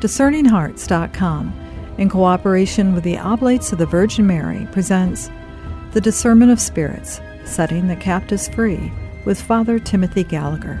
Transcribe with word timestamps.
DiscerningHearts.com, 0.00 1.52
in 1.98 2.08
cooperation 2.08 2.94
with 2.94 3.04
the 3.04 3.18
Oblates 3.18 3.70
of 3.70 3.78
the 3.78 3.84
Virgin 3.84 4.26
Mary, 4.26 4.66
presents 4.72 5.30
The 5.92 6.00
Discernment 6.00 6.50
of 6.50 6.58
Spirits 6.58 7.20
Setting 7.44 7.86
the 7.86 7.96
Captives 7.96 8.48
Free 8.48 8.90
with 9.26 9.42
Father 9.42 9.78
Timothy 9.78 10.24
Gallagher. 10.24 10.80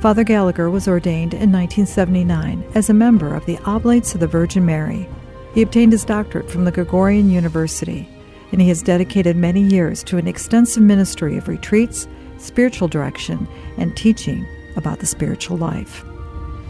Father 0.00 0.24
Gallagher 0.24 0.68
was 0.68 0.88
ordained 0.88 1.32
in 1.32 1.52
1979 1.52 2.64
as 2.74 2.90
a 2.90 2.94
member 2.94 3.36
of 3.36 3.46
the 3.46 3.58
Oblates 3.66 4.14
of 4.14 4.20
the 4.20 4.26
Virgin 4.26 4.66
Mary. 4.66 5.08
He 5.54 5.62
obtained 5.62 5.92
his 5.92 6.04
doctorate 6.04 6.50
from 6.50 6.64
the 6.64 6.72
Gregorian 6.72 7.30
University, 7.30 8.08
and 8.50 8.60
he 8.60 8.68
has 8.68 8.82
dedicated 8.82 9.36
many 9.36 9.62
years 9.62 10.02
to 10.04 10.18
an 10.18 10.26
extensive 10.26 10.82
ministry 10.82 11.36
of 11.36 11.46
retreats, 11.46 12.08
spiritual 12.38 12.88
direction, 12.88 13.46
and 13.76 13.96
teaching 13.96 14.44
about 14.74 14.98
the 14.98 15.06
spiritual 15.06 15.56
life. 15.56 16.04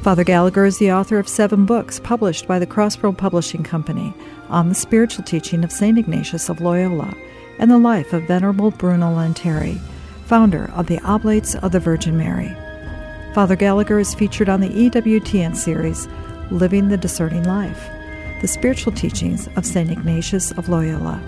Father 0.03 0.25
Gallagher 0.25 0.65
is 0.65 0.79
the 0.79 0.93
author 0.93 1.19
of 1.19 1.29
seven 1.29 1.67
books 1.67 2.01
published 2.01 2.49
by 2.49 2.59
the 2.59 2.67
Crossroad 2.67 3.19
Publishing 3.19 3.63
Company 3.63 4.15
on 4.49 4.71
the 4.71 4.75
spiritual 4.75 5.25
teaching 5.25 5.63
of 5.63 5.71
St. 5.71 5.99
Ignatius 5.99 6.49
of 6.49 6.63
Loyola 6.63 7.15
and 7.59 7.71
the 7.71 7.77
life 7.77 8.15
of 8.15 8.23
Venerable 8.23 8.71
Bruno 8.71 9.15
Lanteri, 9.15 9.79
founder 10.25 10.71
of 10.75 10.87
the 10.87 10.99
Oblates 11.01 11.55
of 11.55 11.73
the 11.73 11.81
Virgin 11.81 12.17
Mary. 12.17 12.49
Father 13.35 13.57
Gallagher 13.57 13.99
is 13.99 14.15
featured 14.15 14.49
on 14.49 14.63
the 14.63 14.71
EWTN 14.71 15.55
series 15.55 16.09
Living 16.51 16.89
the 16.89 16.97
Discerning 16.97 17.45
Life, 17.45 17.91
the 18.41 18.49
spiritual 18.49 18.93
teachings 18.93 19.49
of 19.57 19.67
St. 19.67 19.91
Ignatius 19.91 20.51
of 20.53 20.71
Loyola. 20.71 21.21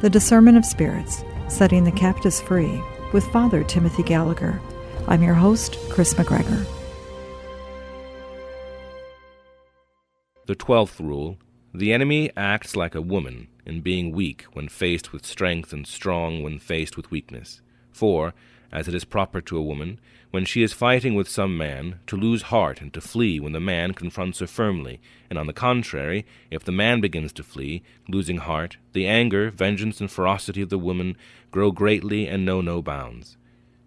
The 0.00 0.10
Discernment 0.10 0.58
of 0.58 0.66
Spirits, 0.66 1.22
Setting 1.46 1.84
the 1.84 1.92
Captives 1.92 2.40
Free, 2.40 2.82
with 3.12 3.24
Father 3.28 3.62
Timothy 3.62 4.02
Gallagher. 4.02 4.60
I'm 5.06 5.22
your 5.22 5.34
host, 5.34 5.78
Kris 5.90 6.14
McGregor. 6.14 6.66
The 10.50 10.56
twelfth 10.56 10.98
rule 10.98 11.38
The 11.72 11.92
enemy 11.92 12.32
acts 12.36 12.74
like 12.74 12.96
a 12.96 13.00
woman 13.00 13.46
in 13.64 13.82
being 13.82 14.10
weak 14.10 14.42
when 14.52 14.66
faced 14.66 15.12
with 15.12 15.24
strength 15.24 15.72
and 15.72 15.86
strong 15.86 16.42
when 16.42 16.58
faced 16.58 16.96
with 16.96 17.08
weakness. 17.12 17.60
For, 17.92 18.34
as 18.72 18.88
it 18.88 18.94
is 18.96 19.04
proper 19.04 19.40
to 19.42 19.56
a 19.56 19.62
woman, 19.62 20.00
when 20.32 20.44
she 20.44 20.64
is 20.64 20.72
fighting 20.72 21.14
with 21.14 21.28
some 21.28 21.56
man, 21.56 22.00
to 22.08 22.16
lose 22.16 22.50
heart 22.50 22.80
and 22.80 22.92
to 22.94 23.00
flee 23.00 23.38
when 23.38 23.52
the 23.52 23.60
man 23.60 23.94
confronts 23.94 24.40
her 24.40 24.48
firmly, 24.48 25.00
and 25.30 25.38
on 25.38 25.46
the 25.46 25.52
contrary, 25.52 26.26
if 26.50 26.64
the 26.64 26.72
man 26.72 27.00
begins 27.00 27.32
to 27.34 27.44
flee, 27.44 27.84
losing 28.08 28.38
heart, 28.38 28.76
the 28.92 29.06
anger, 29.06 29.52
vengeance, 29.52 30.00
and 30.00 30.10
ferocity 30.10 30.62
of 30.62 30.68
the 30.68 30.78
woman 30.78 31.16
grow 31.52 31.70
greatly 31.70 32.26
and 32.26 32.44
know 32.44 32.60
no 32.60 32.82
bounds. 32.82 33.36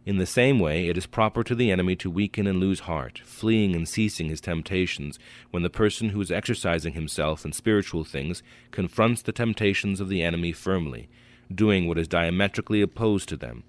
In 0.05 0.17
the 0.17 0.25
same 0.25 0.59
way, 0.59 0.87
it 0.89 0.97
is 0.97 1.05
proper 1.05 1.45
to 1.45 1.55
the 1.55 1.71
enemy 1.71 1.95
to 1.97 2.09
weaken 2.09 2.45
and 2.45 2.59
lose 2.59 2.81
heart, 2.81 3.21
fleeing 3.23 3.73
and 3.73 3.87
ceasing 3.87 4.27
his 4.27 4.41
temptations, 4.41 5.17
when 5.51 5.63
the 5.63 5.69
person 5.69 6.09
who 6.09 6.19
is 6.19 6.29
exercising 6.29 6.91
himself 6.91 7.45
in 7.45 7.53
spiritual 7.53 8.03
things 8.03 8.43
confronts 8.71 9.21
the 9.21 9.31
temptations 9.31 10.01
of 10.01 10.09
the 10.09 10.21
enemy 10.21 10.51
firmly, 10.51 11.07
doing 11.53 11.87
what 11.87 11.97
is 11.97 12.09
diametrically 12.09 12.81
opposed 12.81 13.29
to 13.29 13.37
them. 13.37 13.63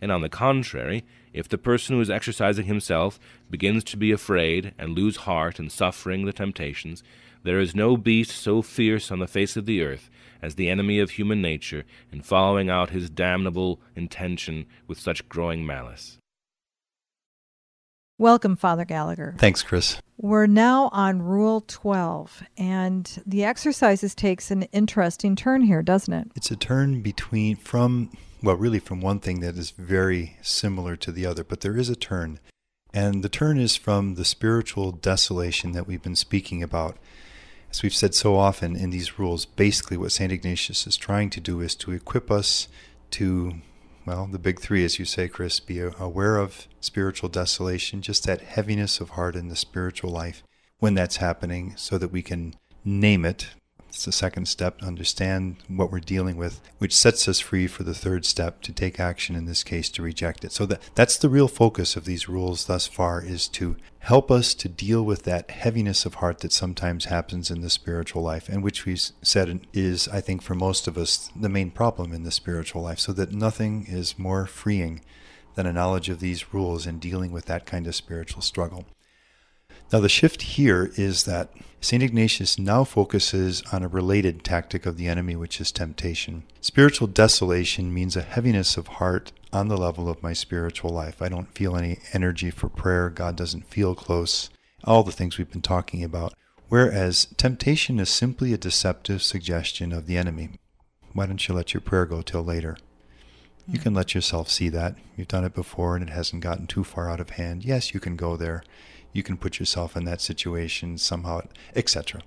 And 0.00 0.10
on 0.10 0.22
the 0.22 0.28
contrary, 0.28 1.04
if 1.32 1.48
the 1.48 1.56
person 1.58 1.94
who 1.94 2.02
is 2.02 2.10
exercising 2.10 2.66
himself 2.66 3.20
begins 3.48 3.84
to 3.84 3.96
be 3.96 4.10
afraid 4.10 4.74
and 4.78 4.92
lose 4.92 5.18
heart 5.18 5.60
in 5.60 5.70
suffering 5.70 6.24
the 6.24 6.32
temptations, 6.32 7.04
there 7.46 7.60
is 7.60 7.74
no 7.74 7.96
beast 7.96 8.32
so 8.32 8.60
fierce 8.60 9.10
on 9.10 9.20
the 9.20 9.26
face 9.26 9.56
of 9.56 9.66
the 9.66 9.80
earth 9.80 10.10
as 10.42 10.56
the 10.56 10.68
enemy 10.68 10.98
of 10.98 11.10
human 11.10 11.40
nature 11.40 11.84
in 12.12 12.20
following 12.20 12.68
out 12.68 12.90
his 12.90 13.08
damnable 13.08 13.80
intention 13.94 14.66
with 14.86 14.98
such 14.98 15.28
growing 15.28 15.64
malice. 15.64 16.18
Welcome, 18.18 18.56
Father 18.56 18.84
Gallagher. 18.84 19.36
Thanks, 19.38 19.62
Kris. 19.62 20.00
We're 20.18 20.46
now 20.46 20.88
on 20.92 21.22
Rule 21.22 21.62
12, 21.66 22.42
and 22.56 23.22
the 23.26 23.44
exercises 23.44 24.14
takes 24.14 24.50
an 24.50 24.62
interesting 24.72 25.36
turn 25.36 25.60
here, 25.60 25.82
doesn't 25.82 26.14
it? 26.14 26.28
It's 26.34 26.50
a 26.50 26.56
turn 26.56 27.02
between 27.02 27.56
from 27.56 28.10
well, 28.42 28.56
really 28.56 28.78
from 28.78 29.00
one 29.00 29.20
thing 29.20 29.40
that 29.40 29.56
is 29.56 29.70
very 29.70 30.36
similar 30.42 30.96
to 30.96 31.12
the 31.12 31.26
other, 31.26 31.42
but 31.42 31.60
there 31.60 31.76
is 31.76 31.88
a 31.88 31.96
turn. 31.96 32.38
And 32.92 33.22
the 33.22 33.28
turn 33.28 33.58
is 33.58 33.76
from 33.76 34.14
the 34.14 34.24
spiritual 34.24 34.92
desolation 34.92 35.72
that 35.72 35.86
we've 35.86 36.02
been 36.02 36.16
speaking 36.16 36.62
about. 36.62 36.96
As 37.76 37.82
we've 37.82 37.94
said 37.94 38.14
so 38.14 38.36
often 38.36 38.74
in 38.74 38.88
these 38.88 39.18
rules, 39.18 39.44
basically 39.44 39.98
what 39.98 40.10
St. 40.10 40.32
Ignatius 40.32 40.86
is 40.86 40.96
trying 40.96 41.28
to 41.28 41.42
do 41.42 41.60
is 41.60 41.74
to 41.74 41.92
equip 41.92 42.30
us 42.30 42.68
to, 43.10 43.56
well, 44.06 44.26
the 44.32 44.38
big 44.38 44.60
three, 44.60 44.82
as 44.82 44.98
you 44.98 45.04
say, 45.04 45.28
Kris, 45.28 45.60
be 45.60 45.80
aware 45.80 46.38
of 46.38 46.68
spiritual 46.80 47.28
desolation, 47.28 48.00
just 48.00 48.24
that 48.24 48.40
heaviness 48.40 48.98
of 48.98 49.10
heart 49.10 49.36
in 49.36 49.48
the 49.48 49.56
spiritual 49.56 50.10
life 50.10 50.42
when 50.78 50.94
that's 50.94 51.16
happening, 51.18 51.74
so 51.76 51.98
that 51.98 52.10
we 52.10 52.22
can 52.22 52.54
name 52.82 53.26
it, 53.26 53.48
it's 53.88 54.04
the 54.04 54.12
second 54.12 54.46
step 54.46 54.82
understand 54.82 55.56
what 55.68 55.90
we're 55.90 56.00
dealing 56.00 56.36
with, 56.36 56.60
which 56.78 56.94
sets 56.94 57.28
us 57.28 57.40
free 57.40 57.66
for 57.66 57.82
the 57.82 57.94
third 57.94 58.24
step 58.24 58.60
to 58.62 58.72
take 58.72 59.00
action, 59.00 59.36
in 59.36 59.46
this 59.46 59.64
case, 59.64 59.88
to 59.90 60.02
reject 60.02 60.44
it. 60.44 60.52
So 60.52 60.66
that, 60.66 60.82
that's 60.94 61.16
the 61.16 61.28
real 61.28 61.48
focus 61.48 61.96
of 61.96 62.04
these 62.04 62.28
rules 62.28 62.66
thus 62.66 62.86
far 62.86 63.22
is 63.22 63.48
to 63.48 63.76
help 64.00 64.30
us 64.30 64.54
to 64.54 64.68
deal 64.68 65.02
with 65.02 65.22
that 65.22 65.50
heaviness 65.50 66.06
of 66.06 66.14
heart 66.14 66.38
that 66.38 66.52
sometimes 66.52 67.06
happens 67.06 67.50
in 67.50 67.60
the 67.60 67.70
spiritual 67.70 68.22
life, 68.22 68.48
and 68.48 68.62
which 68.62 68.84
we've 68.84 69.10
said 69.22 69.66
is, 69.72 70.08
I 70.08 70.20
think, 70.20 70.42
for 70.42 70.54
most 70.54 70.86
of 70.86 70.96
us, 70.96 71.30
the 71.34 71.48
main 71.48 71.70
problem 71.70 72.12
in 72.12 72.22
the 72.22 72.30
spiritual 72.30 72.82
life, 72.82 72.98
so 72.98 73.12
that 73.14 73.32
nothing 73.32 73.86
is 73.88 74.18
more 74.18 74.46
freeing 74.46 75.00
than 75.54 75.66
a 75.66 75.72
knowledge 75.72 76.08
of 76.08 76.20
these 76.20 76.52
rules 76.52 76.86
in 76.86 76.98
dealing 76.98 77.32
with 77.32 77.46
that 77.46 77.66
kind 77.66 77.86
of 77.86 77.94
spiritual 77.94 78.42
struggle. 78.42 78.84
Now, 79.92 80.00
the 80.00 80.08
shift 80.08 80.42
here 80.42 80.90
is 80.96 81.24
that 81.24 81.50
St. 81.80 82.02
Ignatius 82.02 82.58
now 82.58 82.82
focuses 82.82 83.62
on 83.72 83.84
a 83.84 83.88
related 83.88 84.42
tactic 84.42 84.86
of 84.86 84.96
the 84.96 85.06
enemy, 85.06 85.36
which 85.36 85.60
is 85.60 85.70
temptation. 85.70 86.42
Spiritual 86.60 87.06
desolation 87.06 87.94
means 87.94 88.16
a 88.16 88.22
heaviness 88.22 88.76
of 88.76 88.88
heart 88.88 89.30
on 89.52 89.68
the 89.68 89.76
level 89.76 90.08
of 90.08 90.22
my 90.22 90.32
spiritual 90.32 90.90
life. 90.90 91.22
I 91.22 91.28
don't 91.28 91.54
feel 91.54 91.76
any 91.76 92.00
energy 92.12 92.50
for 92.50 92.68
prayer. 92.68 93.08
God 93.10 93.36
doesn't 93.36 93.70
feel 93.70 93.94
close. 93.94 94.50
All 94.82 95.04
the 95.04 95.12
things 95.12 95.38
we've 95.38 95.50
been 95.50 95.62
talking 95.62 96.02
about. 96.02 96.34
Whereas 96.68 97.28
temptation 97.36 98.00
is 98.00 98.10
simply 98.10 98.52
a 98.52 98.58
deceptive 98.58 99.22
suggestion 99.22 99.92
of 99.92 100.06
the 100.06 100.18
enemy. 100.18 100.50
Why 101.12 101.26
don't 101.26 101.46
you 101.46 101.54
let 101.54 101.72
your 101.72 101.80
prayer 101.80 102.06
go 102.06 102.22
till 102.22 102.42
later? 102.42 102.76
You 103.68 103.78
can 103.78 103.94
let 103.94 104.14
yourself 104.14 104.48
see 104.48 104.68
that. 104.70 104.96
You've 105.16 105.28
done 105.28 105.44
it 105.44 105.54
before 105.54 105.94
and 105.94 106.08
it 106.08 106.12
hasn't 106.12 106.42
gotten 106.42 106.66
too 106.66 106.82
far 106.82 107.08
out 107.08 107.20
of 107.20 107.30
hand. 107.30 107.64
Yes, 107.64 107.94
you 107.94 108.00
can 108.00 108.16
go 108.16 108.36
there 108.36 108.64
you 109.12 109.22
can 109.22 109.36
put 109.36 109.58
yourself 109.58 109.96
in 109.96 110.04
that 110.04 110.20
situation 110.20 110.98
somehow, 110.98 111.42
etc. 111.74 112.22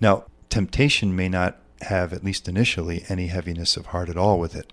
Now, 0.00 0.24
temptation 0.48 1.14
may 1.14 1.28
not 1.28 1.58
have, 1.82 2.12
at 2.12 2.24
least 2.24 2.48
initially, 2.48 3.04
any 3.08 3.28
heaviness 3.28 3.76
of 3.76 3.86
heart 3.86 4.08
at 4.08 4.16
all 4.16 4.38
with 4.38 4.54
it. 4.54 4.72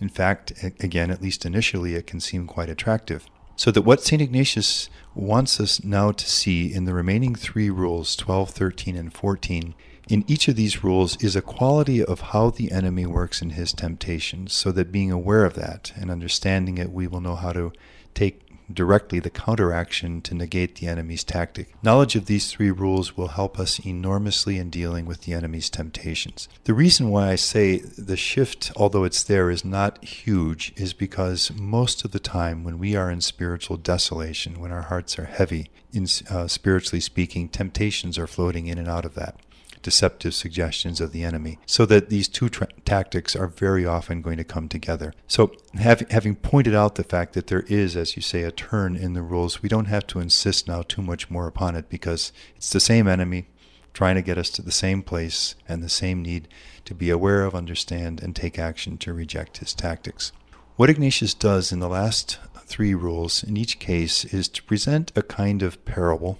In 0.00 0.08
fact, 0.08 0.52
again, 0.80 1.10
at 1.10 1.22
least 1.22 1.46
initially, 1.46 1.94
it 1.94 2.06
can 2.06 2.20
seem 2.20 2.46
quite 2.46 2.68
attractive. 2.68 3.26
So 3.54 3.70
that 3.70 3.82
what 3.82 4.02
St. 4.02 4.20
Ignatius 4.20 4.88
wants 5.14 5.60
us 5.60 5.84
now 5.84 6.10
to 6.10 6.28
see 6.28 6.72
in 6.72 6.84
the 6.84 6.94
remaining 6.94 7.34
three 7.34 7.70
rules, 7.70 8.16
12, 8.16 8.50
13, 8.50 8.96
and 8.96 9.12
14, 9.12 9.74
in 10.08 10.24
each 10.26 10.48
of 10.48 10.56
these 10.56 10.82
rules 10.82 11.16
is 11.22 11.36
a 11.36 11.42
quality 11.42 12.04
of 12.04 12.20
how 12.20 12.50
the 12.50 12.72
enemy 12.72 13.06
works 13.06 13.40
in 13.40 13.50
his 13.50 13.72
temptations, 13.72 14.52
so 14.52 14.72
that 14.72 14.90
being 14.90 15.12
aware 15.12 15.44
of 15.44 15.54
that 15.54 15.92
and 15.94 16.10
understanding 16.10 16.78
it, 16.78 16.90
we 16.90 17.06
will 17.06 17.20
know 17.20 17.36
how 17.36 17.52
to 17.52 17.72
take 18.14 18.51
directly 18.74 19.20
the 19.20 19.30
counteraction 19.30 20.20
to 20.22 20.34
negate 20.34 20.76
the 20.76 20.86
enemy's 20.86 21.24
tactic. 21.24 21.74
Knowledge 21.82 22.16
of 22.16 22.26
these 22.26 22.50
three 22.50 22.70
rules 22.70 23.16
will 23.16 23.28
help 23.28 23.58
us 23.58 23.84
enormously 23.84 24.58
in 24.58 24.70
dealing 24.70 25.06
with 25.06 25.22
the 25.22 25.32
enemy's 25.32 25.70
temptations. 25.70 26.48
The 26.64 26.74
reason 26.74 27.10
why 27.10 27.30
I 27.30 27.36
say 27.36 27.78
the 27.78 28.16
shift, 28.16 28.72
although 28.76 29.04
it's 29.04 29.22
there, 29.22 29.50
is 29.50 29.64
not 29.64 30.02
huge 30.04 30.72
is 30.76 30.92
because 30.92 31.50
most 31.52 32.04
of 32.04 32.12
the 32.12 32.18
time 32.18 32.64
when 32.64 32.78
we 32.78 32.96
are 32.96 33.10
in 33.10 33.20
spiritual 33.20 33.76
desolation, 33.76 34.60
when 34.60 34.72
our 34.72 34.82
hearts 34.82 35.18
are 35.18 35.24
heavy, 35.24 35.70
in, 35.92 36.06
uh, 36.30 36.48
spiritually 36.48 37.00
speaking, 37.00 37.48
temptations 37.48 38.16
are 38.18 38.26
floating 38.26 38.66
in 38.66 38.78
and 38.78 38.88
out 38.88 39.04
of 39.04 39.14
that 39.14 39.36
deceptive 39.82 40.34
suggestions 40.34 41.00
of 41.00 41.12
the 41.12 41.24
enemy. 41.24 41.58
So 41.66 41.84
that 41.86 42.08
these 42.08 42.28
two 42.28 42.48
tra- 42.48 42.68
tactics 42.84 43.36
are 43.36 43.48
very 43.48 43.84
often 43.84 44.22
going 44.22 44.38
to 44.38 44.44
come 44.44 44.68
together. 44.68 45.12
So, 45.26 45.52
have, 45.74 46.00
having 46.10 46.36
pointed 46.36 46.74
out 46.74 46.94
the 46.94 47.04
fact 47.04 47.34
that 47.34 47.48
there 47.48 47.64
is, 47.68 47.96
as 47.96 48.16
you 48.16 48.22
say, 48.22 48.42
a 48.42 48.52
turn 48.52 48.96
in 48.96 49.14
the 49.14 49.22
rules, 49.22 49.62
we 49.62 49.68
don't 49.68 49.86
have 49.86 50.06
to 50.08 50.20
insist 50.20 50.68
now 50.68 50.82
too 50.82 51.02
much 51.02 51.30
more 51.30 51.46
upon 51.46 51.76
it 51.76 51.88
because 51.88 52.32
it's 52.56 52.70
the 52.70 52.80
same 52.80 53.08
enemy 53.08 53.46
trying 53.92 54.14
to 54.14 54.22
get 54.22 54.38
us 54.38 54.50
to 54.50 54.62
the 54.62 54.72
same 54.72 55.02
place 55.02 55.54
and 55.68 55.82
the 55.82 55.88
same 55.88 56.22
need 56.22 56.48
to 56.84 56.94
be 56.94 57.10
aware 57.10 57.44
of, 57.44 57.54
understand, 57.54 58.22
and 58.22 58.34
take 58.34 58.58
action 58.58 58.96
to 58.98 59.12
reject 59.12 59.58
his 59.58 59.74
tactics. 59.74 60.32
What 60.76 60.88
Ignatius 60.88 61.34
does 61.34 61.72
in 61.72 61.80
the 61.80 61.88
last 61.88 62.38
three 62.64 62.94
rules 62.94 63.44
in 63.44 63.56
each 63.56 63.78
case 63.78 64.24
is 64.24 64.48
to 64.48 64.62
present 64.62 65.12
a 65.14 65.22
kind 65.22 65.62
of 65.62 65.84
parable 65.84 66.38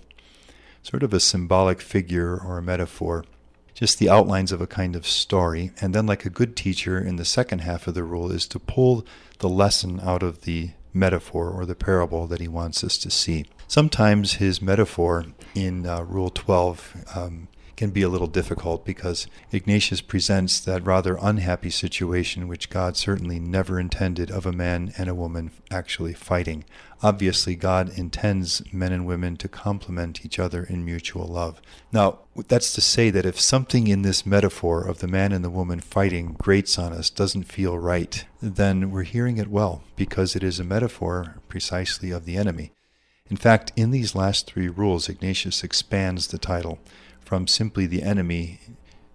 sort 0.82 1.02
of 1.02 1.14
a 1.14 1.20
symbolic 1.20 1.80
figure 1.80 2.36
or 2.36 2.58
a 2.58 2.62
metaphor, 2.62 3.24
just 3.74 3.98
the 3.98 4.10
outlines 4.10 4.52
of 4.52 4.60
a 4.60 4.66
kind 4.66 4.94
of 4.94 5.06
story. 5.06 5.72
And 5.80 5.94
then, 5.94 6.06
like 6.06 6.24
a 6.24 6.30
good 6.30 6.56
teacher 6.56 6.98
in 6.98 7.16
the 7.16 7.24
second 7.24 7.60
half 7.60 7.86
of 7.86 7.94
the 7.94 8.04
rule, 8.04 8.30
is 8.30 8.46
to 8.48 8.58
pull 8.58 9.06
the 9.38 9.48
lesson 9.48 10.00
out 10.02 10.22
of 10.22 10.42
the 10.42 10.70
metaphor 10.92 11.50
or 11.50 11.64
the 11.64 11.74
parable 11.74 12.26
that 12.26 12.40
he 12.40 12.48
wants 12.48 12.84
us 12.84 12.98
to 12.98 13.10
see. 13.10 13.46
Sometimes 13.66 14.34
his 14.34 14.60
metaphor 14.60 15.24
in 15.54 15.86
uh, 15.86 16.02
Rule 16.02 16.30
12 16.30 16.96
um, 17.14 17.48
can 17.76 17.90
be 17.90 18.02
a 18.02 18.08
little 18.08 18.26
difficult 18.26 18.84
because 18.84 19.26
Ignatius 19.50 20.00
presents 20.00 20.60
that 20.60 20.86
rather 20.86 21.18
unhappy 21.20 21.70
situation 21.70 22.48
which 22.48 22.70
God 22.70 22.96
certainly 22.96 23.38
never 23.38 23.80
intended 23.80 24.30
of 24.30 24.46
a 24.46 24.52
man 24.52 24.92
and 24.98 25.08
a 25.08 25.14
woman 25.14 25.50
actually 25.70 26.12
fighting. 26.12 26.64
Obviously, 27.02 27.56
God 27.56 27.90
intends 27.96 28.62
men 28.72 28.92
and 28.92 29.06
women 29.06 29.36
to 29.38 29.48
complement 29.48 30.24
each 30.24 30.38
other 30.38 30.62
in 30.62 30.84
mutual 30.84 31.26
love. 31.26 31.60
Now, 31.92 32.20
that's 32.48 32.72
to 32.74 32.80
say 32.80 33.10
that 33.10 33.26
if 33.26 33.40
something 33.40 33.88
in 33.88 34.02
this 34.02 34.24
metaphor 34.24 34.86
of 34.86 34.98
the 34.98 35.08
man 35.08 35.32
and 35.32 35.44
the 35.44 35.50
woman 35.50 35.80
fighting 35.80 36.36
grates 36.38 36.78
on 36.78 36.92
us, 36.92 37.10
doesn't 37.10 37.44
feel 37.44 37.76
right, 37.78 38.24
then 38.40 38.90
we're 38.90 39.02
hearing 39.02 39.38
it 39.38 39.48
well 39.48 39.82
because 39.96 40.36
it 40.36 40.44
is 40.44 40.60
a 40.60 40.64
metaphor 40.64 41.40
precisely 41.48 42.10
of 42.10 42.24
the 42.24 42.36
enemy. 42.36 42.72
In 43.28 43.36
fact, 43.36 43.72
in 43.76 43.92
these 43.92 44.14
last 44.14 44.46
three 44.46 44.68
rules, 44.68 45.08
Ignatius 45.08 45.64
expands 45.64 46.26
the 46.26 46.38
title 46.38 46.78
from 47.24 47.46
simply 47.46 47.86
the 47.86 48.02
enemy 48.02 48.60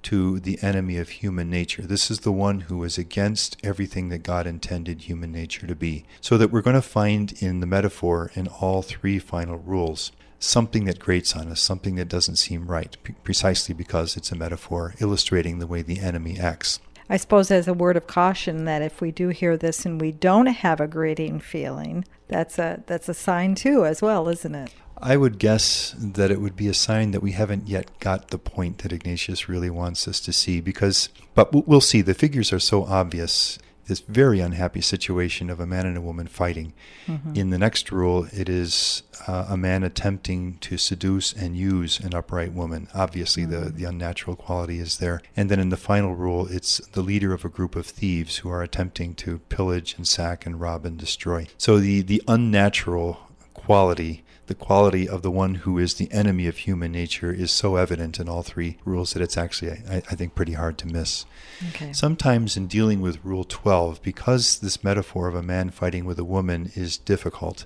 to 0.04 0.40
the 0.40 0.58
enemy 0.62 0.98
of 0.98 1.10
human 1.10 1.50
nature. 1.50 1.82
This 1.82 2.10
is 2.10 2.22
the 2.22 2.32
one 2.32 2.62
who 2.62 2.84
is 2.84 2.98
against 2.98 3.58
everything 3.64 4.10
that 4.10 4.24
God 4.24 4.48
intended 4.48 5.02
human 5.02 5.32
nature 5.32 5.68
to 5.68 5.76
be. 5.76 6.06
So 6.22 6.38
that 6.38 6.50
we're 6.50 6.62
going 6.62 6.76
to 6.76 6.82
find 6.82 7.34
in 7.42 7.60
the 7.60 7.66
metaphor 7.66 8.32
in 8.34 8.48
all 8.48 8.82
three 8.82 9.20
final 9.20 9.58
rules 9.58 10.12
something 10.40 10.86
that 10.86 11.00
grates 11.00 11.36
on 11.36 11.48
us, 11.50 11.60
something 11.60 11.96
that 11.96 12.08
doesn't 12.08 12.36
seem 12.36 12.68
right, 12.68 12.96
precisely 13.24 13.74
because 13.74 14.16
it's 14.16 14.32
a 14.32 14.36
metaphor 14.36 14.94
illustrating 15.00 15.60
the 15.60 15.68
way 15.68 15.82
the 15.82 16.00
enemy 16.00 16.40
acts. 16.40 16.80
I 17.10 17.18
suppose 17.18 17.52
as 17.52 17.68
a 17.68 17.74
word 17.74 17.98
of 17.98 18.08
caution 18.08 18.66
that 18.66 18.82
if 18.82 19.00
we 19.00 19.12
do 19.12 19.30
hear 19.30 19.56
this 19.56 19.86
and 19.86 20.00
we 20.00 20.12
don't 20.12 20.48
have 20.48 20.82
a 20.82 20.88
grating 20.88 21.40
feeling, 21.40 22.04
that's 22.28 22.60
a 22.60 22.84
that's 22.86 23.08
a 23.08 23.14
sign 23.14 23.56
too 23.56 23.86
as 23.86 24.02
well, 24.02 24.28
isn't 24.28 24.56
it? 24.56 24.74
I 25.02 25.18
would 25.18 25.40
guess 25.40 25.96
that 25.98 26.32
it 26.32 26.42
would 26.42 26.56
be 26.56 26.68
a 26.68 26.74
sign 26.74 27.12
that 27.12 27.22
we 27.22 27.34
haven't 27.34 27.68
yet 27.68 28.00
got 28.00 28.30
the 28.30 28.38
point 28.38 28.80
that 28.80 28.94
Ignatius 28.94 29.48
really 29.48 29.70
wants 29.70 30.08
us 30.08 30.20
to 30.22 30.34
see 30.34 30.62
because 30.62 31.10
but 31.36 31.68
we'll 31.68 31.82
see 31.82 32.02
the 32.02 32.14
figures 32.14 32.52
are 32.52 32.60
so 32.60 32.84
obvious 32.84 33.60
this 33.88 34.00
very 34.02 34.40
unhappy 34.40 34.82
situation 34.82 35.50
of 35.50 35.60
a 35.60 35.66
man 35.66 35.86
and 35.86 35.98
a 35.98 36.02
woman 36.02 36.28
fighting. 36.28 36.74
Mm-hmm. 37.08 37.36
In 37.36 37.50
the 37.50 37.58
next 37.58 37.92
rule, 37.92 38.28
it 38.32 38.50
is 38.50 39.04
uh, 39.28 39.48
a 39.50 39.58
man 39.58 39.84
attempting 39.84 40.58
to 40.60 40.78
seduce 40.78 41.34
and 41.34 41.56
use 41.56 42.00
an 42.00 42.14
upright 42.14 42.54
woman. 42.54 42.88
Obviously, 42.94 43.44
mm-hmm. 43.44 43.64
the, 43.64 43.70
the 43.70 43.86
unnatural 43.86 44.36
quality 44.36 44.80
is 44.80 44.98
there. 44.98 45.22
And 45.36 45.50
then 45.50 45.60
in 45.60 45.70
the 45.70 45.78
final 45.78 46.16
rule, 46.16 46.48
it's 46.50 46.80
the 46.88 47.02
leader 47.02 47.34
of 47.34 47.46
a 47.46 47.50
group 47.50 47.76
of 47.76 47.86
thieves 47.86 48.38
who 48.38 48.50
are 48.50 48.62
attempting 48.62 49.16
to 49.16 49.40
pillage 49.50 49.96
and 49.96 50.08
sack 50.08 50.46
and 50.46 50.60
rob 50.60 50.86
and 50.86 50.98
destroy. 50.98 51.48
So 51.58 51.80
the, 51.80 52.02
the 52.02 52.22
unnatural 52.28 53.20
quality 53.54 54.24
the 54.48 54.56
quality 54.56 55.08
of 55.08 55.22
the 55.22 55.32
one 55.32 55.56
who 55.56 55.78
is 55.78 55.96
the 55.96 56.12
enemy 56.12 56.48
of 56.48 56.58
human 56.58 56.92
nature 56.92 57.32
is 57.32 57.52
so 57.52 57.76
evident 57.76 58.20
in 58.20 58.28
all 58.28 58.44
three 58.44 58.78
rules 58.86 59.14
that 59.14 59.22
it's 59.22 59.38
actually, 59.38 59.72
I, 59.90 59.98
I 59.98 60.16
think, 60.16 60.36
pretty 60.36 60.54
hard 60.54 60.78
to 60.80 60.88
miss. 60.88 61.26
Okay. 61.70 61.92
Sometimes 61.94 62.58
in 62.58 62.68
dealing 62.68 63.02
with 63.02 63.24
Rule 63.24 63.44
12, 63.44 64.02
because 64.02 64.60
this 64.60 64.84
metaphor 64.84 65.28
of 65.28 65.36
a 65.36 65.44
man 65.44 65.70
fighting 65.70 66.06
with 66.06 66.18
a 66.18 66.24
woman 66.24 66.72
is 66.76 66.98
difficult, 66.98 67.66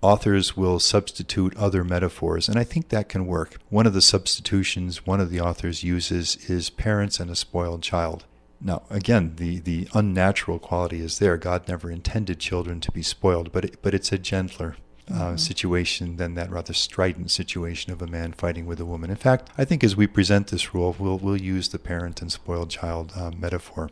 authors 0.00 0.56
will 0.56 0.78
substitute 0.78 1.56
other 1.56 1.84
metaphors, 1.84 2.48
and 2.48 2.58
I 2.58 2.64
think 2.64 2.88
that 2.88 3.08
can 3.08 3.26
work. 3.26 3.58
One 3.68 3.86
of 3.86 3.94
the 3.94 4.02
substitutions 4.02 5.06
one 5.06 5.20
of 5.20 5.30
the 5.30 5.40
authors 5.40 5.84
uses 5.84 6.36
is 6.48 6.70
parents 6.70 7.20
and 7.20 7.30
a 7.30 7.36
spoiled 7.36 7.82
child. 7.82 8.24
Now, 8.60 8.82
again, 8.88 9.34
the, 9.36 9.58
the 9.58 9.88
unnatural 9.92 10.58
quality 10.58 11.00
is 11.00 11.18
there. 11.18 11.36
God 11.36 11.68
never 11.68 11.90
intended 11.90 12.38
children 12.38 12.80
to 12.80 12.92
be 12.92 13.02
spoiled, 13.02 13.52
but 13.52 13.64
it, 13.66 13.82
but 13.82 13.92
it's 13.92 14.10
a 14.10 14.16
gentler 14.16 14.76
uh, 15.10 15.14
mm-hmm. 15.14 15.36
situation 15.36 16.16
than 16.16 16.34
that 16.34 16.50
rather 16.50 16.72
strident 16.72 17.30
situation 17.30 17.92
of 17.92 18.00
a 18.00 18.06
man 18.06 18.32
fighting 18.32 18.66
with 18.66 18.80
a 18.80 18.86
woman. 18.86 19.10
In 19.10 19.16
fact, 19.16 19.50
I 19.58 19.64
think 19.64 19.84
as 19.84 19.96
we 19.96 20.06
present 20.06 20.48
this 20.48 20.74
rule, 20.74 20.96
we'll, 20.98 21.18
we'll 21.18 21.40
use 21.40 21.68
the 21.68 21.78
parent 21.78 22.22
and 22.22 22.32
spoiled 22.32 22.70
child 22.70 23.12
uh, 23.16 23.30
metaphor. 23.36 23.90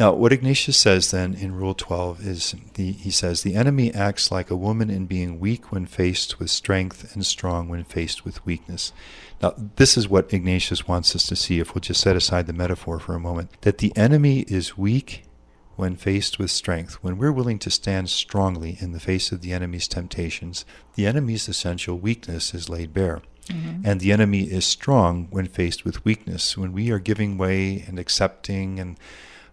Now, 0.00 0.12
what 0.12 0.32
Ignatius 0.32 0.76
says 0.76 1.12
then 1.12 1.34
in 1.34 1.54
Rule 1.54 1.74
12 1.74 2.26
is 2.26 2.56
the, 2.74 2.90
he 2.92 3.12
says, 3.12 3.42
The 3.42 3.54
enemy 3.54 3.94
acts 3.94 4.32
like 4.32 4.50
a 4.50 4.56
woman 4.56 4.90
in 4.90 5.06
being 5.06 5.38
weak 5.38 5.70
when 5.70 5.86
faced 5.86 6.40
with 6.40 6.50
strength 6.50 7.14
and 7.14 7.24
strong 7.24 7.68
when 7.68 7.84
faced 7.84 8.24
with 8.24 8.44
weakness. 8.44 8.92
Now, 9.40 9.54
this 9.76 9.96
is 9.96 10.08
what 10.08 10.32
Ignatius 10.32 10.88
wants 10.88 11.14
us 11.14 11.26
to 11.26 11.36
see 11.36 11.60
if 11.60 11.74
we'll 11.74 11.80
just 11.80 12.00
set 12.00 12.16
aside 12.16 12.48
the 12.48 12.52
metaphor 12.52 12.98
for 12.98 13.14
a 13.14 13.20
moment 13.20 13.50
that 13.60 13.78
the 13.78 13.96
enemy 13.96 14.40
is 14.48 14.76
weak 14.76 15.23
when 15.76 15.96
faced 15.96 16.38
with 16.38 16.50
strength, 16.50 16.94
when 17.02 17.18
we're 17.18 17.32
willing 17.32 17.58
to 17.60 17.70
stand 17.70 18.10
strongly 18.10 18.76
in 18.80 18.92
the 18.92 19.00
face 19.00 19.32
of 19.32 19.40
the 19.40 19.52
enemy's 19.52 19.88
temptations, 19.88 20.64
the 20.94 21.06
enemy's 21.06 21.48
essential 21.48 21.98
weakness 21.98 22.54
is 22.54 22.68
laid 22.68 22.92
bare. 22.92 23.22
Mm-hmm. 23.48 23.86
And 23.86 24.00
the 24.00 24.12
enemy 24.12 24.44
is 24.44 24.64
strong 24.64 25.28
when 25.30 25.46
faced 25.46 25.84
with 25.84 26.04
weakness. 26.04 26.56
When 26.56 26.72
we 26.72 26.90
are 26.90 26.98
giving 26.98 27.36
way 27.36 27.84
and 27.86 27.98
accepting 27.98 28.80
and 28.80 28.96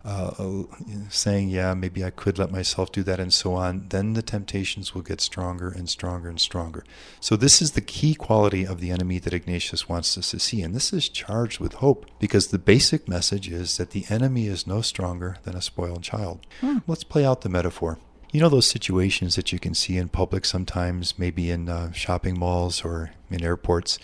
uh, 0.03 0.31
uh, 0.38 0.63
saying, 1.09 1.50
yeah, 1.50 1.74
maybe 1.74 2.03
I 2.03 2.09
could 2.09 2.39
let 2.39 2.51
myself 2.51 2.92
do 2.92 3.03
that, 3.03 3.19
and 3.19 3.33
so 3.33 3.53
on, 3.53 3.88
then 3.89 4.13
the 4.13 4.21
temptations 4.21 4.95
will 4.95 5.01
get 5.01 5.21
stronger 5.21 5.69
and 5.69 5.89
stronger 5.89 6.30
and 6.30 6.39
stronger. 6.39 6.83
So, 7.19 7.36
this 7.36 7.62
is 7.62 7.71
the 7.71 7.81
key 7.81 8.15
quality 8.15 8.65
of 8.65 8.80
the 8.80 8.92
enemy 8.92 9.19
that 9.19 9.33
Ignatius 9.33 9.88
wants 9.88 10.18
us 10.18 10.31
to 10.31 10.39
see. 10.39 10.62
And 10.62 10.74
this 10.74 10.92
is 10.92 11.09
charged 11.09 11.59
with 11.59 11.74
hope 11.74 12.06
because 12.19 12.48
the 12.48 12.59
basic 12.59 13.07
message 13.07 13.50
is 13.50 13.77
that 13.77 13.92
the 13.92 14.06
enemy 14.09 14.48
is 14.48 14.68
no 14.68 14.81
stronger 14.81 15.38
than 15.44 15.56
a 15.56 15.62
spoiled 15.62 16.03
child. 16.03 16.45
Hmm. 16.62 16.80
Let's 16.88 17.03
play 17.03 17.25
out 17.25 17.42
the 17.42 17.50
metaphor. 17.50 18.00
You 18.31 18.39
know 18.39 18.50
those 18.50 18.69
situations 18.69 19.36
that 19.36 19.51
you 19.51 19.59
can 19.59 19.75
see 19.75 19.98
in 19.98 20.07
public 20.07 20.45
sometimes, 20.45 21.19
maybe 21.19 21.51
in 21.51 21.68
uh, 21.68 21.92
shopping 21.92 22.39
malls 22.39 22.86
or 22.86 23.12
in 23.30 23.44
airports, 23.44 24.00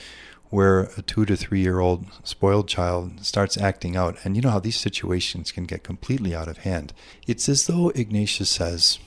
where 0.50 0.90
a 0.98 1.02
two 1.02 1.26
to 1.26 1.36
three 1.36 1.62
year 1.62 1.80
old 1.80 2.06
spoiled 2.24 2.68
child 2.68 3.26
starts 3.26 3.58
acting 3.58 3.96
out. 3.96 4.18
And 4.24 4.36
you 4.36 4.42
know 4.42 4.50
how 4.50 4.60
these 4.60 4.80
situations 4.80 5.52
can 5.52 5.66
get 5.66 5.84
completely 5.84 6.36
out 6.36 6.48
of 6.48 6.60
hand. 6.60 6.94
It's 7.26 7.50
as 7.50 7.68
though 7.68 7.90
Ignatius 7.90 8.50
says, 8.50 9.00